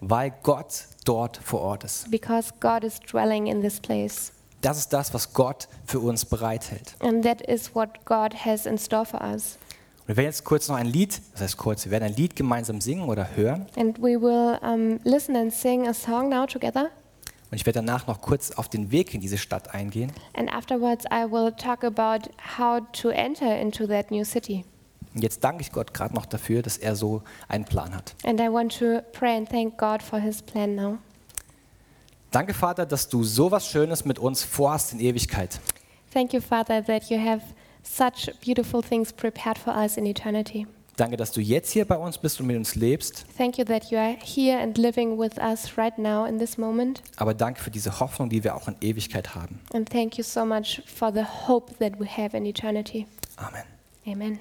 weil 0.00 0.32
Gott 0.42 0.86
dort 1.04 1.36
vor 1.38 1.60
Ort 1.60 1.84
ist. 1.84 2.10
because 2.10 2.52
God 2.60 2.84
is 2.84 3.00
dwelling 3.00 3.46
in 3.46 3.60
this 3.62 3.80
place. 3.80 4.32
Das 4.60 4.76
ist 4.78 4.92
das, 4.92 5.14
was 5.14 5.32
Gott 5.32 5.68
für 5.86 6.00
uns 6.00 6.24
bereithält. 6.24 6.94
And 7.00 7.22
that 7.24 7.40
is 7.42 7.74
what 7.74 8.04
God 8.04 8.34
has 8.44 8.66
in 8.66 8.76
store 8.78 9.04
for 9.06 9.20
us. 9.22 9.56
Und 10.00 10.08
wir 10.08 10.16
werden 10.16 10.26
jetzt 10.28 10.44
kurz 10.44 10.68
noch 10.68 10.76
ein 10.76 10.86
Lied, 10.86 11.20
das 11.32 11.42
heißt 11.42 11.56
kurz, 11.56 11.84
wir 11.84 11.92
werden 11.92 12.04
ein 12.04 12.14
Lied 12.16 12.34
gemeinsam 12.34 12.80
singen 12.80 13.08
oder 13.08 13.36
hören. 13.36 13.66
And 13.76 13.98
we 13.98 14.20
will 14.20 14.58
um, 14.62 14.98
listen 15.04 15.36
and 15.36 15.52
sing 15.52 15.86
a 15.86 15.94
song 15.94 16.28
now 16.28 16.46
together. 16.46 16.90
Und 17.50 17.56
ich 17.56 17.64
werde 17.64 17.78
danach 17.78 18.06
noch 18.06 18.20
kurz 18.20 18.50
auf 18.50 18.68
den 18.68 18.90
Weg 18.90 19.14
in 19.14 19.20
diese 19.20 19.38
Stadt 19.38 19.74
eingehen. 19.74 20.12
And 20.34 20.52
afterwards, 20.52 21.04
I 21.06 21.30
will 21.30 21.52
talk 21.52 21.82
about 21.82 22.30
how 22.58 22.82
to 22.92 23.08
enter 23.08 23.58
into 23.58 23.86
that 23.86 24.10
new 24.10 24.24
city. 24.24 24.64
Und 25.14 25.22
jetzt 25.22 25.42
danke 25.42 25.62
ich 25.62 25.72
Gott 25.72 25.94
gerade 25.94 26.14
noch 26.14 26.26
dafür, 26.26 26.62
dass 26.62 26.76
er 26.76 26.94
so 26.94 27.22
einen 27.48 27.64
Plan 27.64 27.94
hat. 27.94 28.14
And 28.24 28.40
I 28.40 28.48
want 28.48 28.78
to 28.78 29.00
pray 29.12 29.36
and 29.36 29.48
thank 29.48 29.78
God 29.78 30.02
for 30.02 30.20
his 30.20 30.42
plan 30.42 30.74
now. 30.74 30.98
Danke, 32.30 32.52
Vater, 32.52 32.84
dass 32.84 33.08
du 33.08 33.24
so 33.24 33.50
was 33.50 33.68
Schönes 33.68 34.04
mit 34.04 34.18
uns 34.18 34.42
vorhast 34.42 34.92
in 34.92 35.00
Ewigkeit. 35.00 35.60
Thank 36.12 36.34
you, 36.34 36.40
Father, 36.40 36.84
that 36.84 37.08
you 37.08 37.18
have 37.18 37.42
such 37.82 38.30
beautiful 38.44 38.82
things 38.82 39.12
prepared 39.12 39.56
for 39.56 39.74
us 39.74 39.96
in 39.96 40.04
eternity. 40.04 40.66
Danke, 40.98 41.16
dass 41.16 41.30
du 41.30 41.40
jetzt 41.40 41.70
hier 41.70 41.84
bei 41.84 41.96
uns 41.96 42.18
bist 42.18 42.40
und 42.40 42.48
mit 42.48 42.56
uns 42.56 42.74
lebst. 42.74 43.24
Thank 43.36 43.56
you 43.56 43.64
that 43.66 43.84
you 43.92 43.98
are 43.98 44.16
here 44.20 44.58
and 44.58 44.76
living 44.76 45.16
with 45.16 45.38
us 45.38 45.78
right 45.78 45.96
now 45.96 46.24
in 46.24 46.40
this 46.40 46.58
moment. 46.58 47.02
Aber 47.16 47.34
danke 47.34 47.62
für 47.62 47.70
diese 47.70 48.00
Hoffnung, 48.00 48.28
die 48.28 48.42
wir 48.42 48.56
auch 48.56 48.66
in 48.66 48.74
Ewigkeit 48.80 49.36
haben. 49.36 49.60
And 49.72 49.88
thank 49.88 50.18
you 50.18 50.24
so 50.24 50.44
much 50.44 50.82
for 50.86 51.12
the 51.12 51.22
hope 51.46 51.72
that 51.78 52.00
we 52.00 52.04
have 52.04 52.36
in 52.36 52.44
eternity. 52.44 53.06
Amen. 53.36 53.62
Amen. 54.08 54.40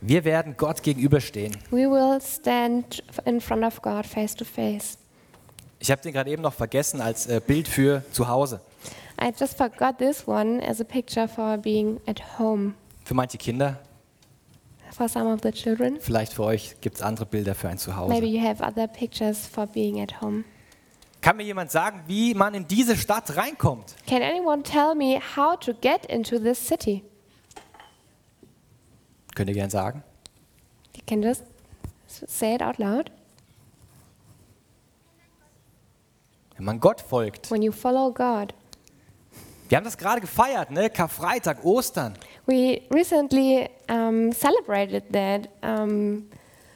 Wir 0.00 0.24
werden 0.24 0.54
Gott 0.56 0.82
gegenüberstehen. 0.82 1.54
We 1.70 1.80
will 1.80 2.18
stand 2.22 3.02
in 3.26 3.42
front 3.42 3.62
of 3.62 3.82
God 3.82 4.06
face 4.06 4.34
to 4.34 4.46
face. 4.46 4.96
Ich 5.80 5.90
habe 5.90 6.00
den 6.00 6.14
gerade 6.14 6.30
eben 6.30 6.40
noch 6.40 6.54
vergessen 6.54 7.02
als 7.02 7.26
äh, 7.26 7.42
Bild 7.46 7.68
für 7.68 8.02
zu 8.12 8.26
Hause. 8.26 8.62
I 9.20 9.30
just 9.32 9.56
forgot 9.56 9.98
this 9.98 10.26
one 10.26 10.60
as 10.60 10.80
a 10.80 10.84
picture 10.84 11.28
for 11.28 11.58
being 11.58 12.00
at 12.06 12.38
home. 12.38 12.74
Für 13.04 13.14
manche 13.14 13.36
Kinder, 13.38 13.78
For 14.92 15.08
some 15.08 15.30
of 15.32 15.42
the 15.42 15.52
children, 15.52 16.00
vielleicht 16.00 16.32
für 16.32 16.44
euch 16.44 16.76
gibt 16.80 16.96
es 16.96 17.02
andere 17.02 17.26
Bilder 17.26 17.54
für 17.54 17.68
ein 17.68 17.76
maybe 17.76 17.80
Zuhause. 17.80 18.24
you 18.26 18.40
have 18.40 18.62
other 18.62 18.88
pictures 18.88 19.46
for 19.46 19.66
being 19.66 20.00
at 20.00 20.20
home. 20.20 20.44
Kann 21.20 21.36
mir 21.36 21.42
jemand 21.44 21.70
sagen, 21.70 22.02
wie 22.06 22.32
man 22.34 22.54
in 22.54 22.66
diese 22.66 22.96
Stadt 22.96 23.36
reinkommt? 23.36 23.94
Can 24.06 24.22
anyone 24.22 24.62
tell 24.62 24.94
me 24.94 25.20
how 25.36 25.54
to 25.60 25.74
get 25.74 26.06
into 26.06 26.38
this 26.38 26.58
city? 26.58 27.04
Könnt 29.34 29.50
ihr 29.50 29.54
gern 29.54 29.70
sagen? 29.70 30.02
You 30.96 31.02
can 31.06 31.22
just 31.22 31.44
say 32.08 32.54
it 32.54 32.62
out 32.62 32.78
loud. 32.78 33.10
Wenn 36.56 36.64
man 36.64 36.80
Gott 36.80 37.00
folgt. 37.00 37.50
When 37.50 37.62
you 37.62 37.70
follow 37.72 38.12
God. 38.12 38.54
Wir 39.70 39.76
haben 39.76 39.84
das 39.84 39.96
gerade 39.96 40.20
gefeiert, 40.20 40.72
ne? 40.72 40.90
Karfreitag, 40.90 41.64
Ostern. 41.64 42.14
We 42.44 42.82
recently 42.90 43.70
um, 43.88 44.32
celebrated 44.32 45.04
that 45.12 45.48
um, 45.62 46.28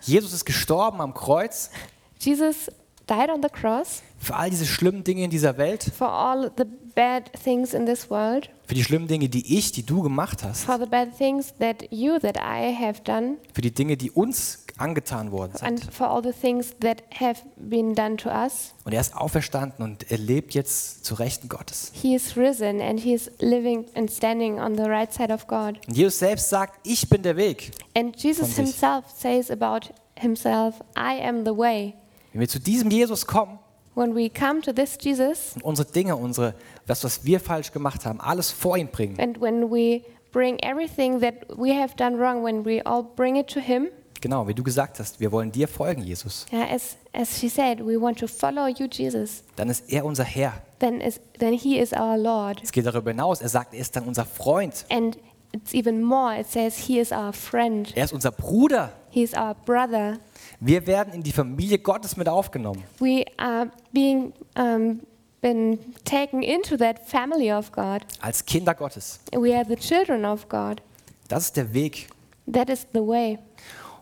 Jesus 0.03 0.33
ist 0.33 0.45
gestorben 0.45 1.01
am 1.01 1.13
Kreuz 1.13 1.71
Jesus 2.21 2.71
died 3.09 3.31
on 3.31 3.43
the 3.43 3.49
cross 3.49 4.01
für 4.25 4.35
all 4.35 4.51
diese 4.51 4.67
schlimmen 4.67 5.05
Dinge 5.05 5.25
in 5.25 5.31
dieser 5.31 5.57
Welt, 5.59 5.85
for 5.97 6.11
all 6.11 6.51
the 6.57 6.65
bad 6.95 7.31
things 7.43 7.75
in 7.75 7.87
this 7.87 8.11
world, 8.11 8.51
für 8.67 8.75
die 8.75 8.83
schlimmen 8.83 9.09
Dinge, 9.09 9.29
die 9.29 9.57
ich, 9.57 9.73
die 9.73 9.85
du 9.85 10.03
gemacht 10.03 10.43
hast, 10.43 10.65
for 10.65 10.79
the 10.79 10.87
bad 10.87 11.17
things 11.17 11.55
that 11.61 11.85
you, 11.91 12.19
that 12.19 12.37
I 12.37 12.75
have 12.75 13.03
done, 13.05 13.37
für 13.53 13.61
die 13.61 13.73
Dinge, 13.73 13.97
die 13.97 14.11
uns 14.11 14.65
angetan 14.77 15.31
worden 15.31 15.53
and 15.61 15.81
sind. 15.81 15.93
for 15.93 16.11
all 16.11 16.23
the 16.23 16.33
things 16.33 16.75
that 16.81 17.03
have 17.21 17.41
been 17.57 17.95
done 17.95 18.17
to 18.17 18.31
us. 18.31 18.75
Und 18.85 18.93
er 18.93 19.01
ist 19.01 19.15
auferstanden 19.15 19.85
und 19.85 20.11
er 20.11 20.19
lebt 20.19 20.55
jetzt 20.55 21.05
zu 21.05 21.15
Rechten 21.15 21.49
Gottes. 21.49 21.93
He 21.95 22.15
is 22.15 22.37
risen 22.37 22.81
and 22.81 22.99
he 22.99 23.15
is 23.15 23.31
living 23.39 23.87
and 23.95 24.11
standing 24.11 24.59
on 24.59 24.77
the 24.77 24.85
right 24.85 25.13
side 25.13 25.33
of 25.33 25.47
God. 25.47 25.79
Und 25.87 25.97
Jesus 25.97 26.19
selbst 26.19 26.49
sagt, 26.49 26.81
ich 26.85 27.09
bin 27.09 27.23
der 27.23 27.37
Weg. 27.37 27.71
And 27.97 28.21
Jesus 28.21 28.57
himself 28.57 29.05
says 29.17 29.51
about 29.51 29.93
himself, 30.17 30.77
I 30.97 31.23
am 31.25 31.45
the 31.45 31.57
way. 31.57 31.95
Wenn 32.33 32.41
wir 32.41 32.49
zu 32.49 32.59
diesem 32.59 32.91
Jesus 32.91 33.27
kommen 33.27 33.61
When 33.95 34.15
we 34.15 34.29
come 34.29 34.61
to 34.63 34.73
this 34.73 34.97
Jesus, 35.01 35.55
und 35.55 35.63
unsere 35.63 35.91
Dinge, 35.91 36.17
unsere, 36.17 36.55
das, 36.87 37.05
was 37.05 37.25
wir 37.25 37.39
falsch 37.39 37.71
gemacht 37.73 38.05
haben, 38.07 38.21
alles 38.21 38.51
vor 38.51 38.77
ihn 38.77 38.89
bringen, 38.89 39.19
and 39.21 39.41
when 39.41 39.71
we 39.71 40.03
bring 40.33 40.59
everything 40.61 41.21
that 41.21 41.35
we 41.57 41.73
have 41.73 41.95
done 41.97 42.19
wrong, 42.19 42.43
when 42.45 42.65
we 42.65 42.85
all 42.85 43.05
bring 43.05 43.37
it 43.37 43.47
to 43.49 43.61
him, 43.61 43.89
genau, 44.21 44.49
wie 44.49 44.55
du 44.55 44.65
gesagt 44.65 44.99
hast, 44.99 45.21
wir 45.21 45.31
wollen 45.31 45.53
dir 45.53 45.69
folgen, 45.69 46.03
Jesus, 46.03 46.45
yeah, 46.53 46.67
as, 46.75 46.97
as 47.13 47.39
she 47.39 47.49
said, 47.49 47.79
we 47.81 47.97
want 48.01 48.19
to 48.19 48.27
follow 48.27 48.67
you, 48.67 48.89
Jesus, 48.91 49.45
dann 49.55 49.69
ist 49.71 49.89
er 49.93 50.05
unser 50.05 50.25
Herr. 50.25 50.55
then, 50.81 51.01
is, 51.01 51.21
then 51.39 51.53
he 51.53 51.79
is 51.79 51.93
our 51.93 52.17
Lord. 52.17 52.61
Es 52.65 52.73
geht 52.73 52.87
darüber 52.87 53.13
hinaus, 53.13 53.41
er 53.43 53.49
sagt, 53.49 53.75
er 53.75 53.81
ist 53.81 53.95
dann 53.95 54.05
unser 54.09 54.25
Freund, 54.25 54.85
And 54.91 55.17
it's 55.53 55.73
even 55.73 56.03
more, 56.03 56.37
it 56.37 56.51
says 56.51 56.77
he 56.77 56.99
is 56.99 57.13
our 57.13 57.33
friend, 57.33 57.97
er 57.97 58.07
ist 58.07 58.13
unser 58.13 58.33
Bruder. 58.33 58.91
he 59.11 59.23
is 59.23 59.35
our 59.35 59.55
brother. 59.65 60.19
Wir 60.61 60.87
werden 60.87 61.13
in 61.13 61.23
die 61.23 61.33
Familie 61.33 61.79
Gottes 61.79 62.17
mit 62.17 62.29
aufgenommen. 62.29 62.85
We 62.99 63.25
are 63.37 63.71
being 63.93 64.33
um, 64.57 65.01
been 65.41 65.79
taken 66.05 66.43
into 66.43 66.77
that 66.77 67.01
family 67.07 67.53
of 67.53 67.73
God. 67.73 68.03
als 68.21 68.45
Kinder 68.45 68.75
Gottes. 68.75 69.21
We 69.33 69.55
are 69.55 69.65
the 69.67 69.77
children 69.77 70.25
of 70.25 70.49
God. 70.49 70.83
Das 71.29 71.45
ist 71.47 71.57
der 71.57 71.73
Weg. 71.75 72.09
That 72.53 72.69
is 72.69 72.87
the 72.93 73.01
way. 73.01 73.39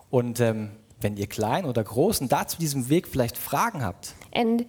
Und 0.09 0.39
ähm, 0.39 0.69
wenn 1.01 1.17
ihr 1.17 1.27
klein 1.27 1.65
oder 1.65 1.83
groß 1.83 2.21
und 2.21 2.31
da 2.31 2.47
zu 2.47 2.57
diesem 2.57 2.89
Weg 2.89 3.07
vielleicht 3.07 3.37
Fragen 3.37 3.83
habt, 3.83 4.13
And 4.33 4.65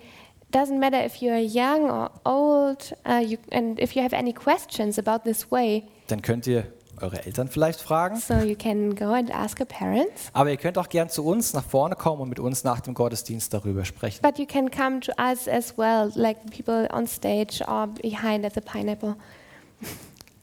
doesn't 0.52 0.78
matter 0.78 1.04
if 1.04 1.16
you're 1.16 1.38
young 1.38 1.90
or 1.90 2.10
old, 2.24 2.94
uh, 3.06 3.18
you, 3.20 3.38
and 3.52 3.80
if 3.80 3.94
you 3.94 4.02
have 4.02 4.14
any 4.16 4.32
questions 4.32 4.98
about 4.98 5.24
this 5.24 5.50
way, 5.50 5.84
dann 6.08 6.22
könnt 6.22 6.46
ihr 6.46 6.64
eure 7.00 7.24
Eltern 7.24 7.48
vielleicht 7.48 7.80
fragen. 7.80 8.16
so 8.16 8.34
you 8.34 8.56
can 8.56 8.94
go 8.94 9.12
and 9.12 9.34
ask 9.34 9.58
your 9.60 9.66
parents. 9.66 10.30
Aber 10.32 10.50
ihr 10.50 10.56
könnt 10.56 10.78
auch 10.78 10.88
gern 10.88 11.08
zu 11.08 11.24
uns 11.24 11.52
nach 11.52 11.64
vorne 11.64 11.96
kommen 11.96 12.22
und 12.22 12.28
mit 12.28 12.38
uns 12.38 12.64
nach 12.64 12.80
dem 12.80 12.94
Gottesdienst 12.94 13.52
darüber 13.52 13.84
sprechen. 13.84 14.20
But 14.22 14.38
you 14.38 14.46
can 14.46 14.70
come 14.70 15.00
to 15.00 15.12
us 15.20 15.48
as 15.48 15.76
well, 15.76 16.10
like 16.14 16.38
people 16.50 16.88
on 16.92 17.06
stage 17.06 17.62
or 17.66 17.86
behind 17.86 18.44
at 18.44 18.54
the 18.54 18.60
pineapple. 18.60 19.16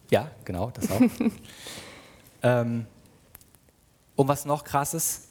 Ja, 0.10 0.30
genau, 0.46 0.72
das 0.72 0.92
auch. 0.92 1.02
ähm, 2.44 2.86
und 4.16 4.28
was 4.28 4.46
noch 4.46 4.64
krass 4.64 4.94
ist, 4.94 5.30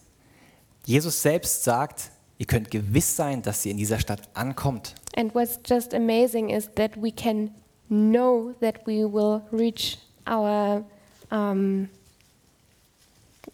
Jesus 0.86 1.20
selbst 1.20 1.62
sagt, 1.62 2.10
ihr 2.38 2.46
könnt 2.46 2.70
gewiss 2.70 3.14
sein, 3.14 3.42
dass 3.42 3.64
ihr 3.66 3.72
in 3.72 3.76
dieser 3.76 3.98
Stadt 3.98 4.22
ankommt. 4.34 4.94
And 5.16 5.34
what's 5.34 5.60
just 5.66 5.94
amazing 5.94 6.48
is 6.48 6.70
that 6.76 6.92
we 7.00 7.12
can 7.12 7.50
know 7.88 8.54
that 8.60 8.86
we 8.86 9.04
will 9.04 9.42
reach 9.52 9.98
our 10.26 10.84
um, 11.30 11.88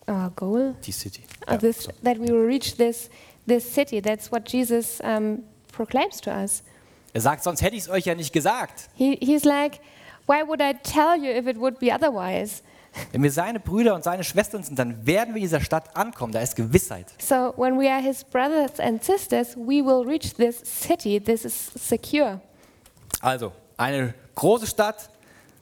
our 0.09 0.31
goal. 0.37 0.75
Die 0.85 0.93
City. 0.93 1.23
Uh, 1.47 1.53
Ja, 1.53 1.59
this, 1.59 1.85
so. 1.85 1.93
that 2.03 2.19
we 2.19 2.29
will 2.29 2.47
reach 2.47 2.77
this 2.77 3.09
this 3.47 3.65
city. 3.65 4.01
That's 4.01 4.31
what 4.31 4.49
Jesus 4.51 5.01
um, 5.03 5.43
proclaims 5.73 6.21
to 6.23 6.31
us. 6.31 6.62
Er 7.12 7.21
sagt, 7.21 7.45
sonst 7.45 7.62
hätte 7.62 7.77
ich 7.77 7.85
es 7.85 7.89
euch 7.89 8.05
ja 8.05 8.15
nicht 8.15 8.33
gesagt. 8.33 8.91
He, 8.95 9.17
he's 9.23 9.45
like, 9.45 9.81
why 10.27 10.43
would 10.47 10.61
I 10.61 10.75
tell 10.83 11.17
you 11.17 11.31
if 11.31 11.47
it 11.47 11.59
would 11.59 11.79
be 11.79 11.93
otherwise? 11.93 12.62
Wenn 13.12 13.23
wir 13.23 13.31
seine 13.31 13.61
Brüder 13.61 13.95
und 13.95 14.05
seine 14.05 14.25
Schwestern 14.25 14.62
sind, 14.62 14.79
dann 14.79 15.07
werden 15.07 15.35
wir 15.35 15.41
dieser 15.41 15.61
Stadt 15.61 15.97
ankommen. 15.97 16.33
Da 16.33 16.41
ist 16.41 16.57
Gewissheit. 16.57 17.07
So 17.19 17.55
when 17.57 17.79
we 17.79 17.91
are 17.91 18.03
his 18.03 18.25
brothers 18.25 18.81
and 18.81 19.03
sisters, 19.03 19.57
we 19.57 19.85
will 19.85 20.07
reach 20.07 20.35
this 20.35 20.61
city. 20.65 21.21
This 21.21 21.45
is 21.45 21.73
secure. 21.75 22.41
Also, 23.21 23.53
eine 23.77 24.15
große 24.35 24.67
Stadt, 24.67 25.11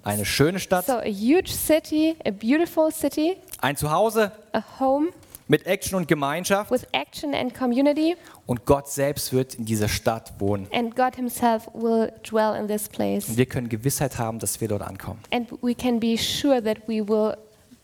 eine 0.04 0.24
schöne 0.24 0.58
Stadt, 0.60 0.86
So 0.86 0.92
a 0.94 1.04
huge 1.04 1.50
city, 1.52 2.16
a 2.24 2.30
beautiful 2.30 2.90
city, 2.92 3.36
ein 3.60 3.76
Zuhause 3.76 4.30
a 4.52 4.62
home 4.78 5.08
mit 5.48 5.66
Action 5.66 5.96
und 5.96 6.08
Gemeinschaft 6.08 6.70
with 6.70 6.86
action 6.92 7.34
and 7.34 7.54
community, 7.54 8.16
und 8.46 8.64
Gott 8.64 8.88
selbst 8.88 9.32
wird 9.32 9.54
in 9.56 9.64
dieser 9.66 9.88
Stadt 9.88 10.32
wohnen. 10.38 10.66
and 10.72 10.94
God 10.96 11.16
himself 11.16 11.68
will 11.74 12.12
dwell 12.22 12.54
in 12.58 12.66
this 12.68 12.88
place. 12.88 13.28
Und 13.28 13.36
wir 13.36 13.46
können 13.46 13.68
Gewissheit 13.68 14.18
haben, 14.18 14.38
dass 14.38 14.60
wir 14.60 14.68
dort 14.68 14.82
ankommen. 14.82 15.20
And 15.32 15.50
we 15.62 15.74
can 15.74 16.00
be 16.00 16.16
sure 16.16 16.62
that 16.62 16.78
we 16.86 17.06
will 17.06 17.36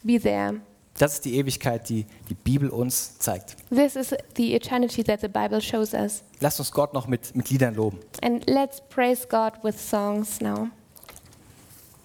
be 0.03 0.19
there. 0.21 0.61
Das 0.99 1.15
ist 1.15 1.25
die 1.25 1.37
Ewigkeit, 1.37 1.89
die 1.89 2.05
die 2.29 2.35
Bibel 2.35 2.69
uns 2.69 3.19
zeigt. 3.19 3.57
This 3.71 3.97
is 3.97 4.15
the 4.37 4.55
eternity 4.55 5.03
that 5.05 5.21
the 5.21 5.29
Bible 5.29 5.61
shows 5.63 5.95
us. 5.95 6.23
Lasst 6.41 6.59
uns 6.61 6.73
Gott 6.73 6.93
noch 6.93 7.07
mit, 7.07 7.35
mit 7.35 7.49
Liedern 7.49 7.75
loben. 7.75 7.99
And 8.23 8.47
let's 8.51 8.83
praise 8.89 9.27
God 9.27 9.53
with 9.63 9.77
songs 9.79 10.41
now. 10.41 10.69